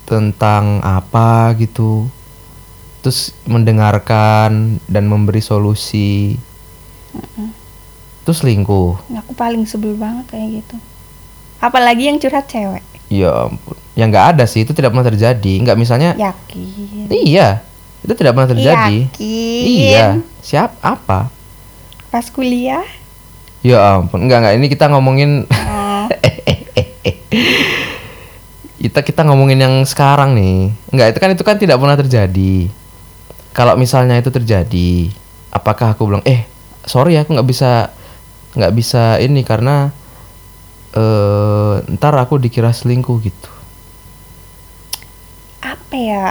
[0.02, 2.10] tentang apa gitu.
[3.06, 6.42] Terus mendengarkan dan memberi solusi.
[8.26, 8.98] Terus selingkuh.
[9.14, 10.74] aku paling sebel banget kayak gitu.
[11.62, 12.82] Apalagi yang curhat cewek.
[13.06, 13.78] Ya ampun.
[13.94, 15.52] Ya nggak ada sih, itu tidak pernah terjadi.
[15.62, 17.06] Nggak misalnya Yakin.
[17.06, 17.62] Iya,
[18.02, 19.06] itu tidak pernah terjadi.
[19.06, 19.62] Yakin.
[19.70, 20.06] Iya,
[20.42, 21.30] siap apa?
[22.10, 22.82] Pas kuliah.
[23.62, 26.10] Ya ampun, enggak enggak ini kita ngomongin Oh,
[28.82, 30.74] kita kita ngomongin yang sekarang nih.
[30.90, 32.66] Enggak, itu kan itu kan tidak pernah terjadi.
[33.56, 35.08] Kalau misalnya itu terjadi,
[35.48, 36.44] apakah aku bilang, "Eh,
[36.84, 37.88] sorry ya, aku nggak bisa
[38.52, 39.88] nggak bisa ini karena
[40.92, 43.50] eh ntar aku dikira selingkuh gitu."
[45.58, 46.26] apa ya?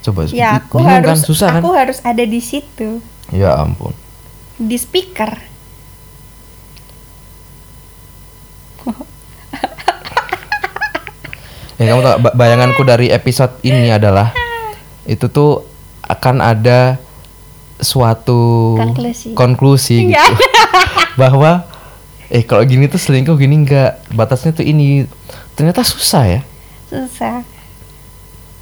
[0.00, 1.60] Coba Ya aku bingung harus kan, susah kan?
[1.60, 3.00] aku harus ada di situ.
[3.32, 3.96] Ya ampun.
[4.54, 5.32] Di speaker.
[11.74, 14.30] Ya kamu tahu ba- bayanganku dari episode ini adalah
[15.04, 15.64] itu tuh
[16.00, 16.96] akan ada
[17.76, 19.28] suatu Konklusi.
[19.34, 20.24] konklusi Iya.
[20.24, 20.34] gitu
[21.20, 21.64] bahwa
[22.26, 25.04] eh kalau gini tuh selingkuh gini enggak batasnya tuh ini
[25.54, 26.40] ternyata susah ya
[26.86, 27.44] Susah.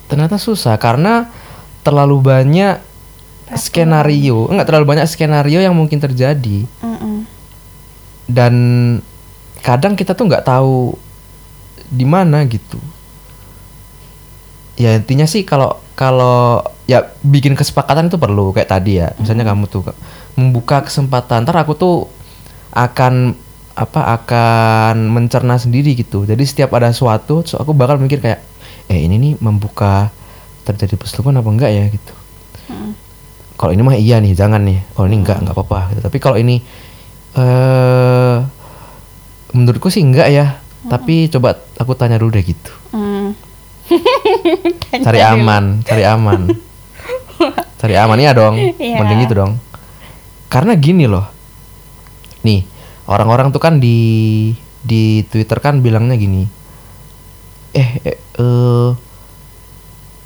[0.07, 1.31] ternyata susah karena
[1.81, 2.77] terlalu banyak
[3.53, 7.25] skenario enggak terlalu banyak skenario yang mungkin terjadi Mm-mm.
[8.27, 8.55] dan
[9.61, 10.97] kadang kita tuh nggak tahu
[11.87, 12.81] di mana gitu
[14.83, 19.15] ya intinya sih kalau kalau ya bikin kesepakatan itu perlu kayak tadi ya.
[19.23, 19.87] Misalnya kamu tuh
[20.35, 21.97] membuka kesempatan ntar aku tuh
[22.75, 23.39] akan
[23.73, 26.27] apa akan mencerna sendiri gitu.
[26.27, 28.43] Jadi setiap ada suatu so aku bakal mikir kayak
[28.91, 30.11] eh ini nih membuka
[30.67, 31.85] terjadi perselingkuhan apa enggak ya?
[31.89, 32.15] gitu.
[32.71, 32.95] Mm.
[33.59, 34.83] kalau ini mah iya nih jangan nih.
[34.99, 36.01] Kalau ini enggak enggak apa-apa gitu.
[36.03, 36.59] tapi kalau ini
[37.39, 38.37] eh
[39.55, 40.59] menurutku sih enggak ya.
[40.83, 42.73] Tapi coba aku tanya dulu deh gitu.
[42.91, 43.12] Mm.
[45.07, 45.83] cari aman.
[45.83, 46.41] cari aman.
[47.83, 48.55] Cari aman ya dong.
[48.79, 49.03] Iya.
[49.03, 49.59] mending itu dong.
[50.47, 51.27] Karena gini loh.
[52.47, 52.63] Nih
[53.11, 53.99] orang-orang tuh kan di
[54.87, 56.47] di Twitter kan bilangnya gini.
[57.75, 58.91] Eh, eh, eh,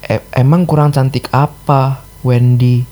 [0.05, 2.85] e- emang kurang cantik apa Wendy?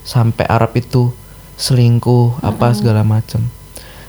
[0.00, 1.12] Sampai Arab itu
[1.60, 3.44] selingkuh apa segala macam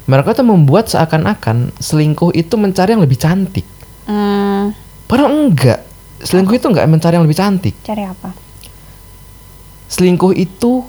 [0.08, 3.67] mereka tuh membuat seakan-akan selingkuh itu mencari yang lebih cantik.
[4.08, 4.72] Mm.
[5.04, 5.84] padahal enggak
[6.19, 8.30] selingkuh itu enggak mencari yang lebih cantik Cari apa?
[9.88, 10.84] selingkuh itu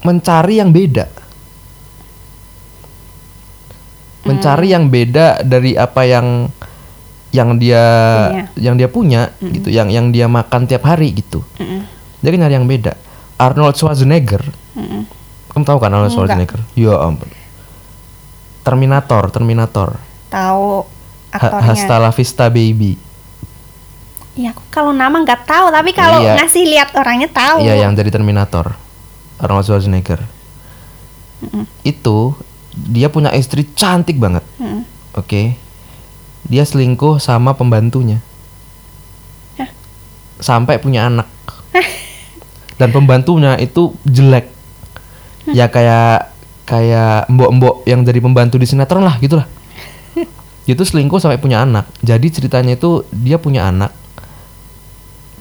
[0.00, 1.08] mencari yang beda.
[4.24, 6.48] Mencari yang beda dari apa yang
[7.28, 7.82] yang dia
[8.24, 8.44] Punya.
[8.56, 11.44] yang dia punya gitu, yang yang dia makan tiap hari gitu.
[12.20, 12.96] Dia kan nyari yang beda.
[13.34, 14.40] Arnold Schwarzenegger,
[14.72, 15.04] Mm-mm.
[15.50, 16.14] kamu tahu kan Arnold.
[16.14, 16.62] Schwarzenegger?
[16.72, 17.28] Ya ampun.
[18.62, 19.98] Terminator, Terminator.
[20.30, 20.86] Tahu
[21.28, 21.66] Ha- aktornya.
[21.66, 22.96] Hasta la vista baby.
[24.34, 26.34] Iya, aku kalau nama nggak tahu, tapi kalau Iya.
[26.42, 27.62] ngasih lihat orangnya tahu.
[27.62, 28.74] Iya, yang jadi Terminator.
[29.38, 30.22] Arnold Schwarzenegger.
[31.86, 32.34] Itu
[32.74, 34.42] dia punya istri cantik banget.
[35.14, 35.54] Oke.
[36.50, 38.18] Dia selingkuh sama pembantunya.
[39.56, 39.70] Hah?
[40.42, 41.30] sampai punya anak.
[42.80, 44.50] Dan pembantunya itu jelek.
[45.46, 46.34] Ya kayak
[46.66, 49.46] kayak mbok-mbok yang jadi pembantu di sinetron lah gitulah.
[50.64, 51.86] Itu selingkuh sampai punya anak.
[52.00, 53.92] Jadi ceritanya itu dia punya anak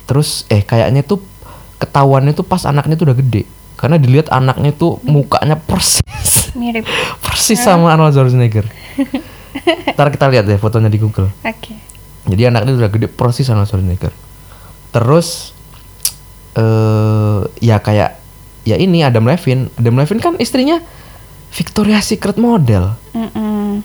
[0.03, 1.23] terus eh kayaknya tuh
[1.79, 3.43] ketahuannya tuh pas anaknya tuh udah gede.
[3.75, 6.53] Karena dilihat anaknya tuh mukanya persis.
[6.55, 6.87] Mirip.
[7.25, 8.63] persis sama Arnold Schwarzenegger.
[9.95, 11.29] Ntar kita lihat deh fotonya di Google.
[11.43, 11.75] Oke.
[12.23, 14.15] jadi anaknya udah gede persis sama Schwarzenegger.
[14.95, 15.51] Terus
[16.55, 18.23] eh ya kayak
[18.63, 19.67] ya ini Adam Levine.
[19.75, 20.79] Adam Levine kan istrinya
[21.51, 22.95] Victoria's Secret model.
[23.11, 23.83] Mm-mm.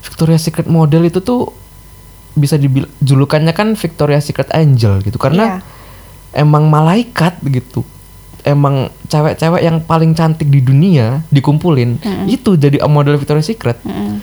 [0.00, 1.52] Victoria's Secret model itu tuh
[2.36, 6.44] bisa dibilang julukannya kan Victoria's Secret Angel gitu karena Iya.
[6.44, 7.80] emang malaikat gitu
[8.44, 12.26] emang cewek-cewek yang paling cantik di dunia dikumpulin Mm-mm.
[12.28, 14.20] itu jadi model Victoria's Secret Mm-mm.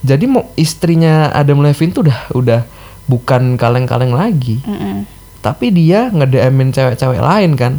[0.00, 2.60] jadi mau istrinya Adam Levine tuh udah udah
[3.04, 5.04] bukan kaleng-kaleng lagi Mm-mm.
[5.42, 7.72] tapi dia nge-DM-in cewek-cewek lain kan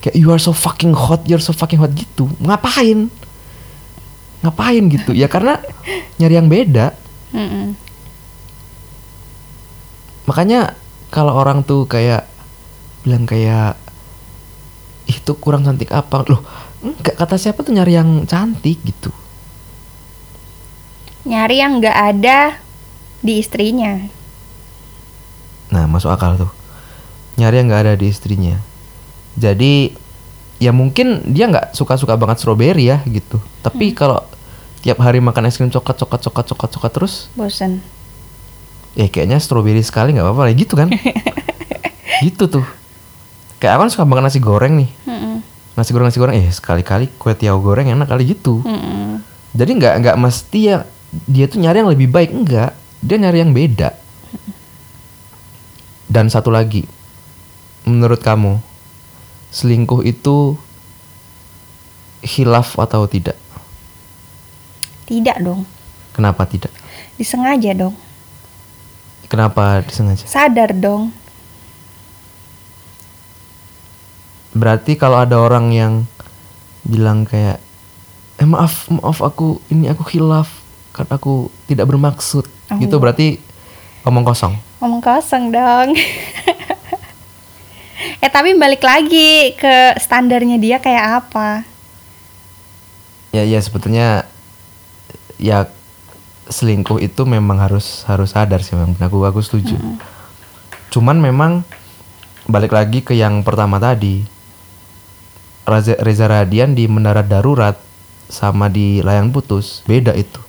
[0.00, 3.06] kayak you are so fucking hot you're so fucking hot gitu ngapain
[4.38, 5.58] ngapain gitu ya karena
[6.16, 6.94] nyari yang beda
[7.34, 7.74] Mm-mm.
[10.28, 10.76] Makanya
[11.08, 12.28] kalau orang tuh kayak
[13.00, 13.80] bilang kayak
[15.08, 16.28] itu kurang cantik apa?
[16.28, 16.44] Loh
[16.84, 19.08] enggak kata siapa tuh nyari yang cantik gitu?
[21.24, 22.60] Nyari yang nggak ada
[23.24, 23.98] di istrinya.
[25.68, 26.52] nah masuk akal tuh.
[27.40, 28.56] Nyari yang nggak ada di istrinya.
[29.36, 29.92] Jadi
[30.60, 33.40] ya mungkin dia nggak suka-suka banget strawberry ya gitu.
[33.64, 34.24] Tapi kalau
[34.80, 37.82] tiap hari makan es krim coklat coklat coklat coklat coklat terus Bosen.
[38.98, 40.90] Ya kayaknya strawberry sekali nggak apa-apa gitu kan?
[42.18, 42.66] Gitu tuh.
[43.62, 44.90] Kayak aku kan suka banget nasi goreng nih.
[45.06, 45.38] Mm-mm.
[45.78, 48.58] nasi goreng nasi goreng eh sekali-kali kue tiaw goreng enak kali gitu.
[48.66, 49.22] Mm-mm.
[49.54, 50.76] jadi nggak nggak mesti ya
[51.30, 52.34] dia tuh nyari yang lebih baik.
[52.34, 53.94] Enggak dia nyari yang beda.
[56.10, 56.82] Dan satu lagi
[57.86, 58.58] menurut kamu
[59.54, 60.58] selingkuh itu
[62.26, 63.38] hilaf atau tidak?
[65.06, 65.62] Tidak dong.
[66.12, 66.74] kenapa tidak?
[67.14, 67.94] Disengaja dong.
[69.28, 71.08] Kenapa disengaja Sadar dong.
[74.50, 75.92] berarti kalau ada orang yang
[76.82, 77.60] bilang kayak
[78.36, 80.48] eh maaf maaf aku ini aku hilaf
[80.90, 82.42] kan aku tidak bermaksud
[82.74, 82.98] gitu Oh.
[82.98, 83.38] berarti
[84.02, 85.90] omong kosong Ngomong kosong dong.
[88.22, 91.66] eh tapi balik lagi ke standarnya dia kayak apa?
[93.28, 94.22] ya ya sebetulnya
[95.36, 95.66] ya
[96.48, 99.76] selingkuh itu memang harus harus sadar sih memang aku aku setuju.
[100.88, 101.62] Cuman memang
[102.48, 104.24] balik lagi ke yang pertama tadi.
[105.68, 107.76] Reza, Reza Radian di mendarat darurat
[108.32, 110.40] sama di layang putus beda itu.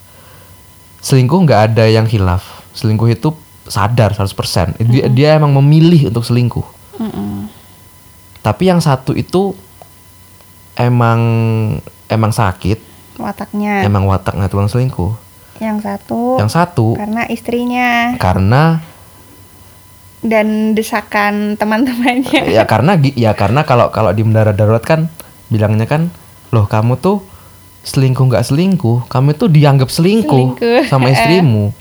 [1.04, 3.36] Selingkuh nggak ada yang hilaf selingkuh itu
[3.68, 6.66] sadar 100% dia, dia emang memilih untuk selingkuh.
[7.00, 7.48] Mm-mm.
[8.44, 9.56] tapi yang satu itu
[10.76, 11.20] emang
[12.12, 12.92] emang sakit.
[13.20, 13.84] Wataknya.
[13.84, 15.12] emang wataknya tukang selingkuh.
[15.60, 16.39] Yang satu.
[16.39, 18.63] Yang satu Karena istrinya karena
[20.19, 22.52] dan desakan teman-temannya.
[22.52, 25.08] ya karena ya karena kalau kalau di mendarat darurat kan
[25.48, 26.12] bilangnya kan
[26.52, 27.24] loh kamu tuh
[27.88, 30.82] selingkuh nggak selingkuh kamu tuh dianggap selingkuh, Selingkuh.
[30.91, 31.72] sama istrimu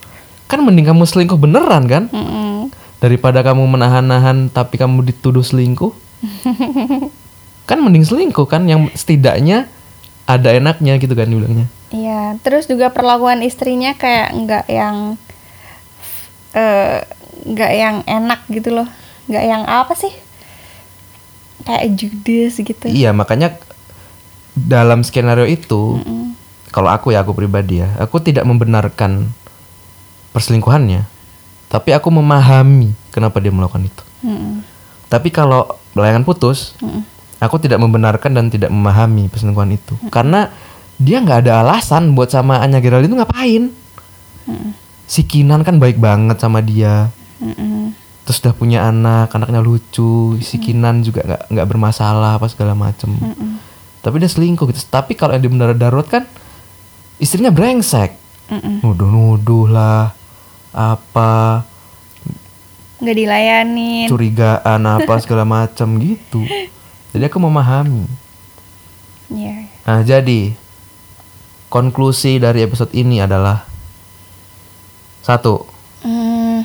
[0.46, 2.70] kan mending kamu selingkuh beneran kan Mm-mm.
[3.02, 5.90] daripada kamu menahan-nahan tapi kamu dituduh selingkuh
[7.68, 9.66] kan mending selingkuh kan yang setidaknya
[10.24, 14.96] ada enaknya gitu kan dibilangnya Iya, terus juga perlakuan istrinya kayak nggak yang
[16.52, 17.00] eh
[17.48, 18.88] nggak yang enak gitu loh,
[19.30, 20.12] nggak yang apa sih?
[21.64, 22.86] Kayak judes gitu.
[22.88, 23.52] iya makanya
[24.58, 26.34] dalam skenario itu Mm-mm.
[26.74, 29.30] kalau aku ya aku pribadi ya aku tidak membenarkan
[30.34, 31.06] perselingkuhannya
[31.70, 34.66] tapi aku memahami kenapa dia melakukan itu Mm-mm.
[35.06, 37.06] tapi kalau layangan putus Mm-mm.
[37.38, 40.50] aku tidak membenarkan dan tidak memahami perselingkuhan itu karena
[40.98, 43.64] dia nggak ada alasan buat sama Anya Geraldine itu ngapain
[44.44, 44.70] Mm-mm.
[45.06, 47.94] si Kinan kan baik banget sama dia Mm-mm.
[48.22, 53.14] terus udah punya anak anaknya lucu si Kinan juga nggak nggak bermasalah apa segala macem
[53.14, 53.62] Mm-mm.
[54.02, 56.24] tapi dia selingkuh gitu tapi kalau yang di mendarat darurat kan
[57.16, 58.18] istrinya brengsek
[58.50, 58.82] Mm-mm.
[58.82, 60.10] nuduh-nuduh lah
[60.68, 61.62] apa
[62.98, 64.06] nggak dilayanin.
[64.10, 66.42] curigaan apa segala macam gitu
[67.14, 68.04] jadi aku memahami
[69.28, 69.68] Iya.
[69.84, 70.56] nah jadi
[71.68, 73.64] konklusi dari episode ini adalah
[75.22, 76.62] satu Mm,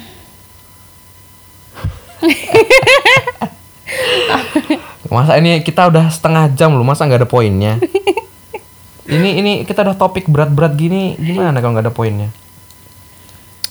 [5.13, 7.77] Masa ini kita udah setengah jam loh, masa nggak ada poinnya?
[9.05, 12.29] ini ini kita udah topik berat-berat gini, gimana kalau nggak ada poinnya?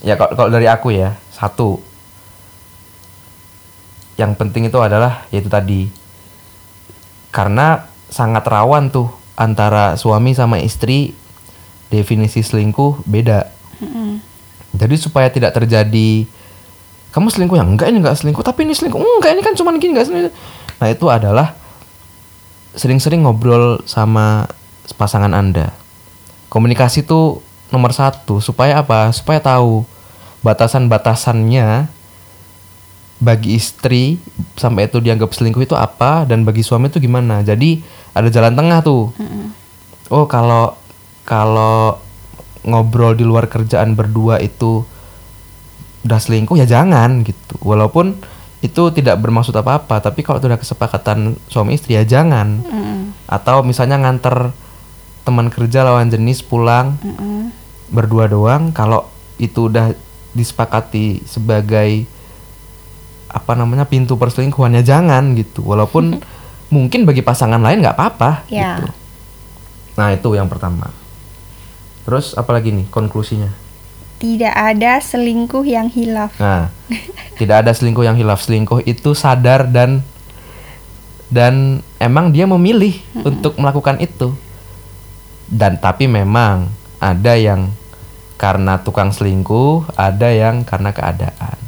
[0.06, 1.82] Ya kalau kalau dari aku ya, satu.
[4.14, 5.90] Yang penting itu adalah yaitu tadi.
[7.34, 11.16] Karena sangat rawan tuh antara suami sama istri
[11.92, 13.52] definisi selingkuh beda.
[13.84, 14.24] Mm-mm.
[14.72, 16.24] Jadi supaya tidak terjadi
[17.12, 19.92] kamu selingkuh yang enggak ini enggak selingkuh tapi ini selingkuh enggak ini kan cuman gini
[19.92, 20.32] enggak selingkuh.
[20.80, 21.52] Nah itu adalah
[22.72, 24.48] sering-sering ngobrol sama
[24.96, 25.76] pasangan anda.
[26.48, 29.12] Komunikasi itu nomor satu supaya apa?
[29.12, 29.84] Supaya tahu
[30.40, 31.86] batasan-batasannya
[33.22, 34.18] bagi istri
[34.58, 37.44] sampai itu dianggap selingkuh itu apa dan bagi suami itu gimana.
[37.44, 37.84] Jadi
[38.16, 39.12] ada jalan tengah tuh.
[40.10, 40.76] Oh kalau
[41.22, 41.98] kalau
[42.62, 44.86] ngobrol di luar kerjaan berdua itu
[46.02, 47.58] udah selingkuh ya jangan gitu.
[47.62, 48.18] Walaupun
[48.58, 52.62] itu tidak bermaksud apa-apa, tapi kalau itu udah kesepakatan suami istri ya jangan.
[52.62, 52.98] Mm-mm.
[53.26, 54.54] Atau misalnya nganter
[55.22, 57.50] teman kerja lawan jenis pulang Mm-mm.
[57.90, 59.06] berdua doang, kalau
[59.38, 59.94] itu udah
[60.32, 62.06] disepakati sebagai
[63.26, 65.62] apa namanya pintu perselingkuhan ya jangan gitu.
[65.62, 66.22] Walaupun
[66.74, 68.78] mungkin bagi pasangan lain nggak apa-apa Ya.
[68.78, 68.90] gitu.
[69.98, 70.88] Nah itu yang pertama.
[72.02, 73.50] Terus apalagi nih konklusinya?
[74.22, 76.38] Tidak ada selingkuh yang hilaf.
[76.38, 76.70] Nah,
[77.38, 78.46] tidak ada selingkuh yang hilaf.
[78.46, 80.06] Selingkuh itu sadar dan
[81.26, 82.94] dan emang dia memilih
[83.26, 84.34] untuk melakukan itu.
[85.50, 86.70] Dan tapi memang
[87.02, 87.74] ada yang
[88.38, 91.58] karena tukang selingkuh, ada yang karena keadaan.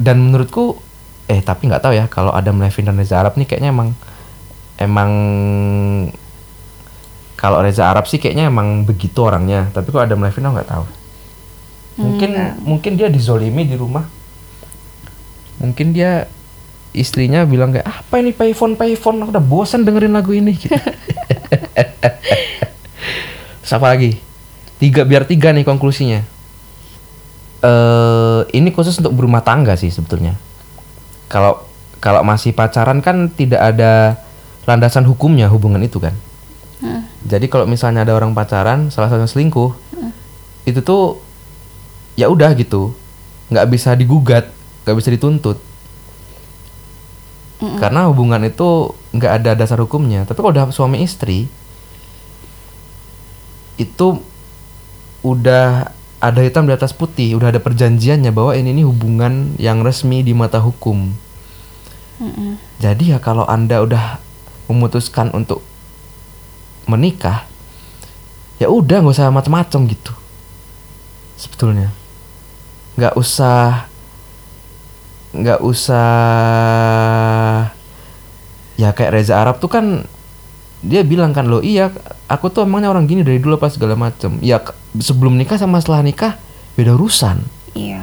[0.00, 0.80] Dan menurutku,
[1.28, 3.92] eh tapi nggak tahu ya kalau Adam Levine dan Reza Arab nih kayaknya emang
[4.80, 5.12] emang
[7.40, 9.72] kalau Reza Arab sih kayaknya emang begitu orangnya.
[9.72, 10.84] Tapi kalau Adam Levine aku nggak tahu.
[11.96, 12.52] Mungkin Enggak.
[12.60, 14.04] mungkin dia dizolimi di rumah.
[15.56, 16.28] Mungkin dia
[16.92, 20.76] istrinya bilang kayak apa ini payphone payphone aku udah bosan dengerin lagu ini gitu.
[23.68, 24.20] Siapa lagi?
[24.76, 26.20] Tiga biar tiga nih konklusinya.
[27.64, 30.36] Eh ini khusus untuk berumah tangga sih sebetulnya.
[31.32, 31.64] Kalau
[32.04, 34.20] kalau masih pacaran kan tidak ada
[34.68, 36.12] landasan hukumnya hubungan itu kan.
[36.84, 37.09] Hmm.
[37.20, 39.76] Jadi kalau misalnya ada orang pacaran salah satunya selingkuh,
[40.64, 41.20] itu tuh
[42.16, 42.96] ya udah gitu,
[43.52, 44.48] nggak bisa digugat,
[44.84, 45.58] nggak bisa dituntut.
[47.60, 50.24] Karena hubungan itu nggak ada dasar hukumnya.
[50.24, 51.44] Tapi kalau udah suami istri,
[53.76, 54.06] itu
[55.20, 60.24] udah ada hitam di atas putih, udah ada perjanjiannya bahwa ini nih hubungan yang resmi
[60.24, 61.12] di mata hukum.
[62.20, 62.56] Mm-mm.
[62.80, 64.20] Jadi ya kalau anda udah
[64.68, 65.64] memutuskan untuk
[66.90, 67.46] menikah,
[68.58, 70.12] ya udah nggak usah macam-macam gitu.
[71.38, 71.88] Sebetulnya.
[72.98, 73.88] Nggak usah
[75.30, 76.10] nggak usah
[78.74, 80.02] ya kayak Reza Arab tuh kan
[80.82, 81.94] dia bilang kan lo iya
[82.26, 84.58] aku tuh emangnya orang gini dari dulu apa segala macam ya
[84.98, 86.34] sebelum nikah sama setelah nikah
[86.74, 87.44] beda urusan.
[87.78, 88.02] Iya.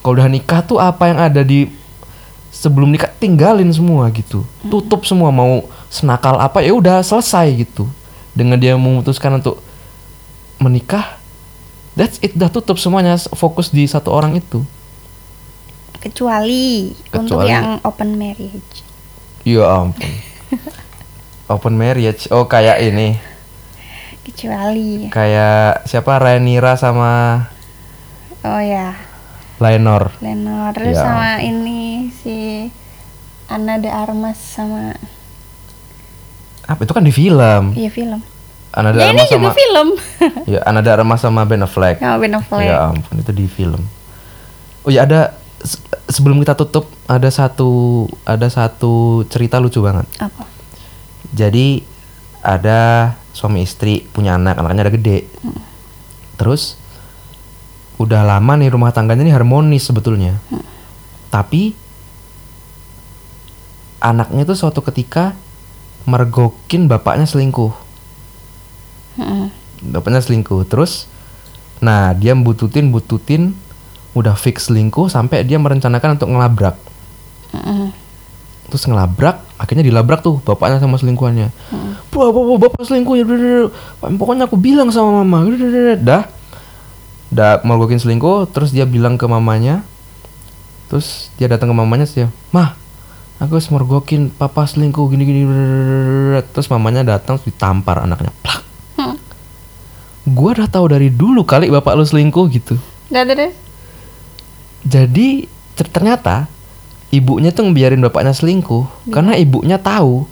[0.00, 1.68] kalau udah nikah tuh apa yang ada di
[2.48, 4.46] sebelum nikah tinggalin semua gitu.
[4.64, 7.84] Tutup semua mau senakal apa ya udah selesai gitu
[8.34, 9.62] dengan dia memutuskan untuk
[10.56, 11.18] menikah
[11.94, 14.62] that's it udah tutup semuanya fokus di satu orang itu.
[15.96, 18.84] Kecuali, untuk Kecuali- yang open marriage.
[19.42, 20.04] ya ampun.
[21.46, 22.24] Open marriage?
[22.28, 23.20] Oh kayak ini.
[24.24, 25.12] Kecuali.
[25.12, 26.16] kayak siapa?
[26.16, 27.44] Rhaenyra sama
[28.40, 28.96] Oh ya,
[30.20, 31.04] Lenor terus Ya.
[31.04, 32.68] sama ini si
[33.46, 34.96] Ana de Armas sama
[36.64, 38.20] apa itu kan di film iya film.
[38.70, 39.88] Ana de Ya ini Armas juga sama film.
[40.52, 42.66] ya Ana de Armas sama Ben Affleck Sama Ben Affleck.
[42.66, 43.82] Ya ampun itu di film.
[44.82, 47.70] Oh ya ada se- sebelum kita tutup ada satu
[48.22, 50.08] ada satu cerita lucu banget.
[50.18, 50.42] Apa?
[51.30, 51.86] Jadi
[52.40, 55.18] ada suami istri punya anak, anaknya udah gede.
[56.34, 56.74] Terus
[57.94, 60.34] udah lama nih rumah tangganya ini harmonis sebetulnya.
[61.30, 61.78] Tapi
[63.98, 65.32] anaknya tuh suatu ketika
[66.04, 67.72] mergokin bapaknya selingkuh.
[69.14, 69.46] Mm-mm.
[69.94, 70.66] bapaknya selingkuh.
[70.66, 71.06] Terus
[71.82, 73.52] nah dia bututin bututin
[74.14, 76.76] udah fix selingkuh sampai dia merencanakan untuk ngelabrak.
[77.54, 77.94] Mm-mm.
[78.64, 81.52] terus ngelabrak akhirnya dilabrak tuh bapaknya sama selingkuhannya.
[82.10, 83.24] Bapak bapak bapak selingkuh ya
[84.00, 85.46] pokoknya aku bilang sama mama
[86.00, 86.26] dah.
[87.30, 89.86] Dah mergokin selingkuh terus dia bilang ke mamanya.
[90.90, 92.76] Terus dia datang ke mamanya sih mah
[93.36, 95.42] aku harus mergokin papa selingkuh gini gini
[96.50, 98.62] terus mamanya datang ditampar anaknya plak
[98.94, 99.18] Hmm.
[100.24, 102.78] gua udah tahu dari dulu kali bapak lu selingkuh gitu
[103.10, 103.52] Udah terus?
[104.82, 106.46] jadi ter- ternyata
[107.10, 109.12] ibunya tuh ngebiarin bapaknya selingkuh Iya.
[109.12, 110.30] karena ibunya tahu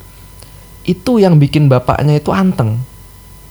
[0.83, 2.83] itu yang bikin bapaknya itu anteng.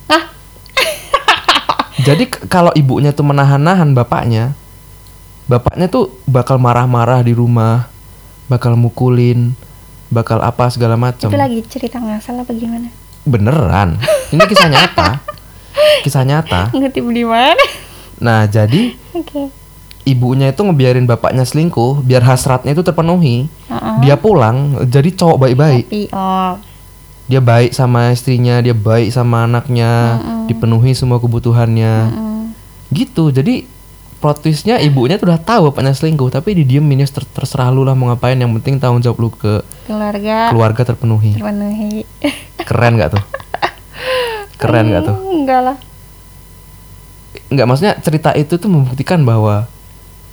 [0.07, 0.27] Ah.
[2.07, 4.51] Jadi kalau ibunya tuh menahan-nahan bapaknya,
[5.47, 7.87] bapaknya tuh bakal marah-marah di rumah,
[8.51, 9.55] bakal mukulin,
[10.11, 11.31] bakal apa segala macam.
[11.31, 12.91] Itu lagi cerita ngasal apa gimana?
[13.23, 13.95] Beneran.
[14.29, 15.09] Ini kisah nyata.
[16.03, 16.67] Kisah nyata.
[16.75, 17.63] Ngutip di mana?
[18.19, 19.47] Nah, jadi Oke.
[20.03, 23.47] ibunya itu ngebiarin bapaknya selingkuh biar hasratnya itu terpenuhi.
[23.69, 23.95] Heeh.
[24.03, 25.85] Dia pulang jadi cowok baik-baik.
[26.11, 26.59] Oh,
[27.25, 31.95] Dia baik sama istrinya, dia baik sama anaknya, dipenuhi semua kebutuhannya.
[32.11, 32.43] mm,
[32.91, 33.31] Gitu.
[33.31, 33.63] Jadi
[34.21, 37.97] plot twistnya ibunya tuh udah tahu bapaknya selingkuh, tapi didiemin ya ter- terserah lu lah
[37.97, 38.37] mau ngapain.
[38.37, 41.33] Yang penting tanggung jawab lu ke keluarga keluarga terpenuhi.
[41.33, 42.05] terpenuhi.
[42.61, 43.23] Keren gak tuh?
[44.55, 45.17] Keren gak tuh?
[45.17, 45.77] Hmm, Enggak lah.
[47.51, 49.67] nggak maksudnya cerita itu tuh membuktikan bahwa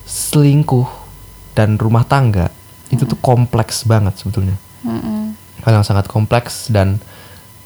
[0.07, 0.87] selingkuh
[1.53, 2.47] dan rumah tangga
[2.89, 5.35] itu tuh kompleks banget sebetulnya Mm-mm.
[5.67, 7.03] hal yang sangat kompleks dan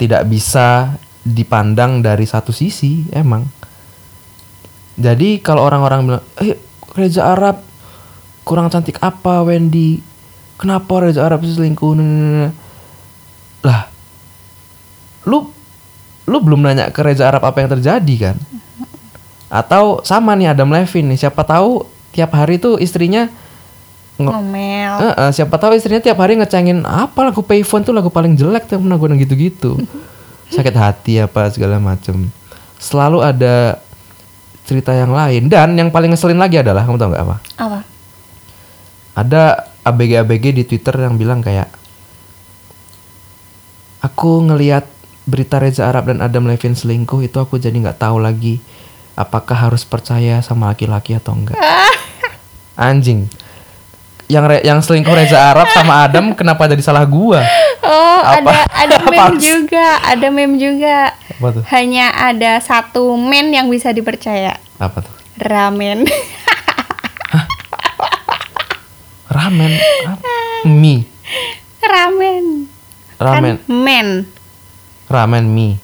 [0.01, 3.45] tidak bisa dipandang dari satu sisi emang
[4.97, 6.57] jadi kalau orang-orang bilang eh
[6.93, 7.65] Reza Arab
[8.45, 10.05] kurang cantik apa Wendy?
[10.61, 11.97] Kenapa Reza Arab selingkuh?
[11.97, 12.51] Nah, nah, nah,
[13.63, 13.81] lah
[15.27, 15.49] lu
[16.29, 18.37] lu belum nanya ke Reza Arab apa yang terjadi kan?
[19.49, 23.29] Atau sama nih Adam Levine nih siapa tahu tiap hari tuh istrinya
[24.21, 24.93] Ngomel.
[25.03, 28.69] Eh, eh, siapa tahu istrinya tiap hari ngecengin apa lagu payphone tuh lagu paling jelek
[28.69, 29.81] tuh pernah gue gitu-gitu?
[30.55, 32.29] Sakit hati apa segala macem.
[32.77, 33.81] Selalu ada
[34.65, 35.51] cerita yang lain.
[35.51, 37.37] Dan yang paling ngeselin lagi adalah kamu tahu nggak apa?
[37.59, 37.81] Apa?
[39.13, 41.69] ada abg-abg di twitter yang bilang kayak
[44.01, 44.89] aku ngelihat
[45.29, 48.59] berita Reza Arab dan Adam Levine selingkuh itu aku jadi nggak tahu lagi
[49.15, 51.61] apakah harus percaya sama laki-laki atau enggak
[52.89, 53.29] anjing
[54.33, 57.45] yang re- yang selingkuh Reza Arab sama Adam kenapa jadi salah gua
[57.83, 58.65] Oh, Apa?
[58.65, 61.13] ada ada meme juga, ada meme juga.
[61.13, 64.57] apa tuh Hanya ada satu men yang bisa dipercaya.
[64.79, 66.07] apa tuh Ramen.
[69.29, 69.73] ramen
[70.05, 70.29] apa?
[70.65, 71.09] mie
[71.83, 72.69] Ramen.
[73.17, 74.09] ramen Kan men.
[75.09, 75.77] ramen mie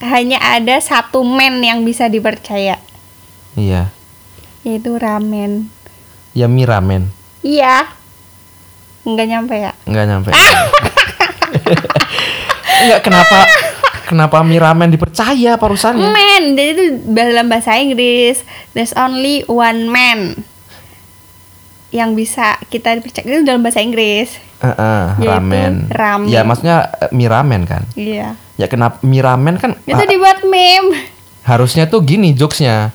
[0.00, 2.80] Hanya ada satu men yang bisa dipercaya,
[3.52, 3.92] iya
[4.60, 5.68] yaitu ramen.
[6.32, 7.88] ya mie ramen Iya.
[9.00, 9.72] Enggak nyampe ya?
[9.84, 10.30] nggak nyampe
[12.80, 13.38] nggak kenapa
[14.06, 18.40] kenapa mie ramen dipercaya parusannya Man, jadi itu dalam bahasa Inggris
[18.72, 20.40] there's only one man
[21.90, 24.38] yang bisa kita dipercaya itu dalam bahasa Inggris.
[24.62, 25.74] Eh, eh, Yaitu ramen.
[25.90, 26.30] ramen.
[26.30, 27.82] Ya maksudnya eh, mie ramen kan.
[27.98, 28.38] Iya.
[28.54, 31.10] Ya kenapa mie ramen kan Itu ah, dibuat meme.
[31.42, 32.94] harusnya tuh gini jokesnya.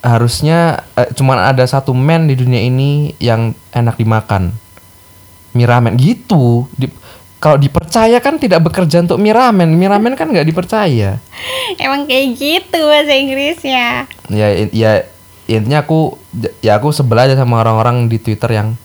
[0.00, 4.54] Harusnya eh, cuman ada satu men di dunia ini yang enak dimakan.
[5.56, 6.68] Mie ramen gitu.
[6.74, 6.92] Di-
[7.38, 9.70] kalau dipercaya kan tidak bekerja untuk mie ramen.
[9.70, 11.18] Mie ramen kan nggak dipercaya.
[11.82, 14.06] Emang kayak gitu bahasa Inggrisnya.
[14.30, 14.92] Ya i- ya
[15.48, 16.14] intinya aku
[16.60, 18.76] ya aku sebel aja sama orang-orang di Twitter yang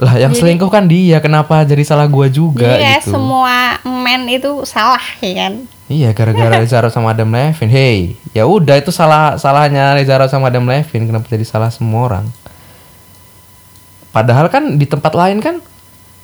[0.00, 3.12] lah yang Jadi- selingkuh kan dia kenapa jadi salah gua juga Jadi ya gitu.
[3.12, 5.68] semua men itu salah ya kan.
[5.92, 7.68] Iya gara-gara Reza sama Adam Levine.
[7.68, 7.98] Hey,
[8.32, 11.04] ya udah itu salah salahnya Reza sama Adam Levine.
[11.04, 12.26] Kenapa jadi salah semua orang?
[14.10, 15.60] Padahal kan di tempat lain kan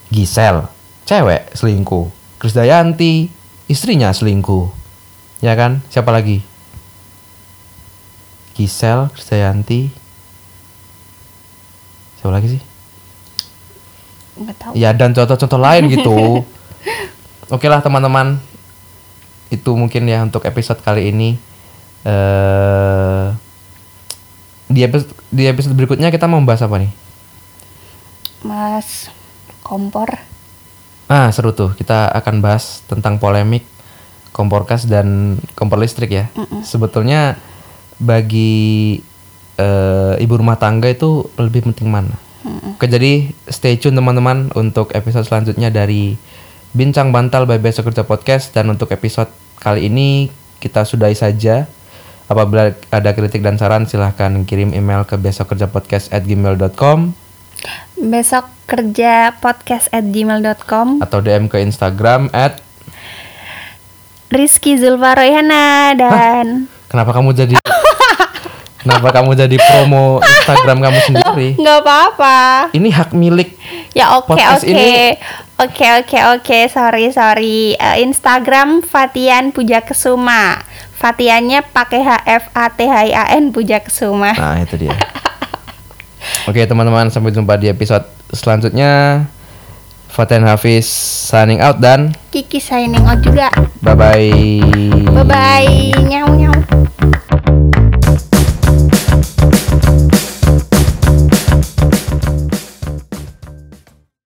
[0.09, 0.67] Gisel,
[1.05, 2.09] cewek selingkuh.
[2.39, 3.29] Krisdayanti,
[3.67, 4.71] istrinya selingkuh.
[5.43, 5.83] Ya kan?
[5.91, 6.41] Siapa lagi?
[8.55, 9.91] Gisel, Krisdayanti.
[12.17, 12.63] Siapa lagi sih?
[14.37, 14.73] Tahu.
[14.77, 16.45] Ya dan contoh-contoh lain gitu.
[17.49, 18.37] Oke lah teman-teman.
[19.49, 21.41] Itu mungkin ya untuk episode kali ini.
[22.07, 23.27] eh
[24.67, 26.93] di episode di episode berikutnya kita mau membahas apa nih?
[28.45, 29.09] Mas
[29.63, 30.21] kompor.
[31.07, 31.73] Ah seru tuh.
[31.75, 33.65] Kita akan bahas tentang polemik
[34.37, 36.29] kompor gas dan kompor listrik ya.
[36.61, 37.41] Sebetulnya
[37.97, 39.01] bagi
[39.57, 42.26] eh, ibu rumah tangga itu lebih penting mana?
[42.77, 46.15] Oke jadi stay tune teman-teman untuk episode selanjutnya dari
[46.77, 50.29] Bincang Bantal by Besok Kerja Podcast dan untuk episode kali ini
[50.61, 51.67] kita sudahi saja.
[52.27, 57.15] Apabila ada kritik dan saran silahkan kirim email ke besokkerjapodcast@gmail.com
[57.97, 62.59] Besok kerja podcast at gmail.com atau DM ke Instagram at
[64.29, 67.55] Rizky Zulfa Royhana dan Kenapa kamu jadi
[68.87, 71.49] Kenapa kamu jadi promo Instagram kamu sendiri?
[71.59, 72.39] nggak apa-apa.
[72.71, 73.59] Ini hak milik
[73.93, 74.71] Ya oke Podcast oke.
[74.71, 75.19] ini-
[75.59, 76.59] oke oke oke.
[76.67, 77.75] Sorry sorry.
[77.75, 80.63] Eh, Instagram Fatian Puja Kesuma
[80.95, 84.95] Fatiannya pakai H F A T H I A N Puja Kesuma Nah itu dia.
[86.49, 89.27] Oke teman-teman sampai jumpa di episode selanjutnya.
[90.09, 90.89] Faten Hafiz
[91.29, 93.53] signing out dan Kiki signing out juga.
[93.79, 94.33] Bye bye
[95.13, 95.69] bye bye
[96.03, 96.57] nyau nyau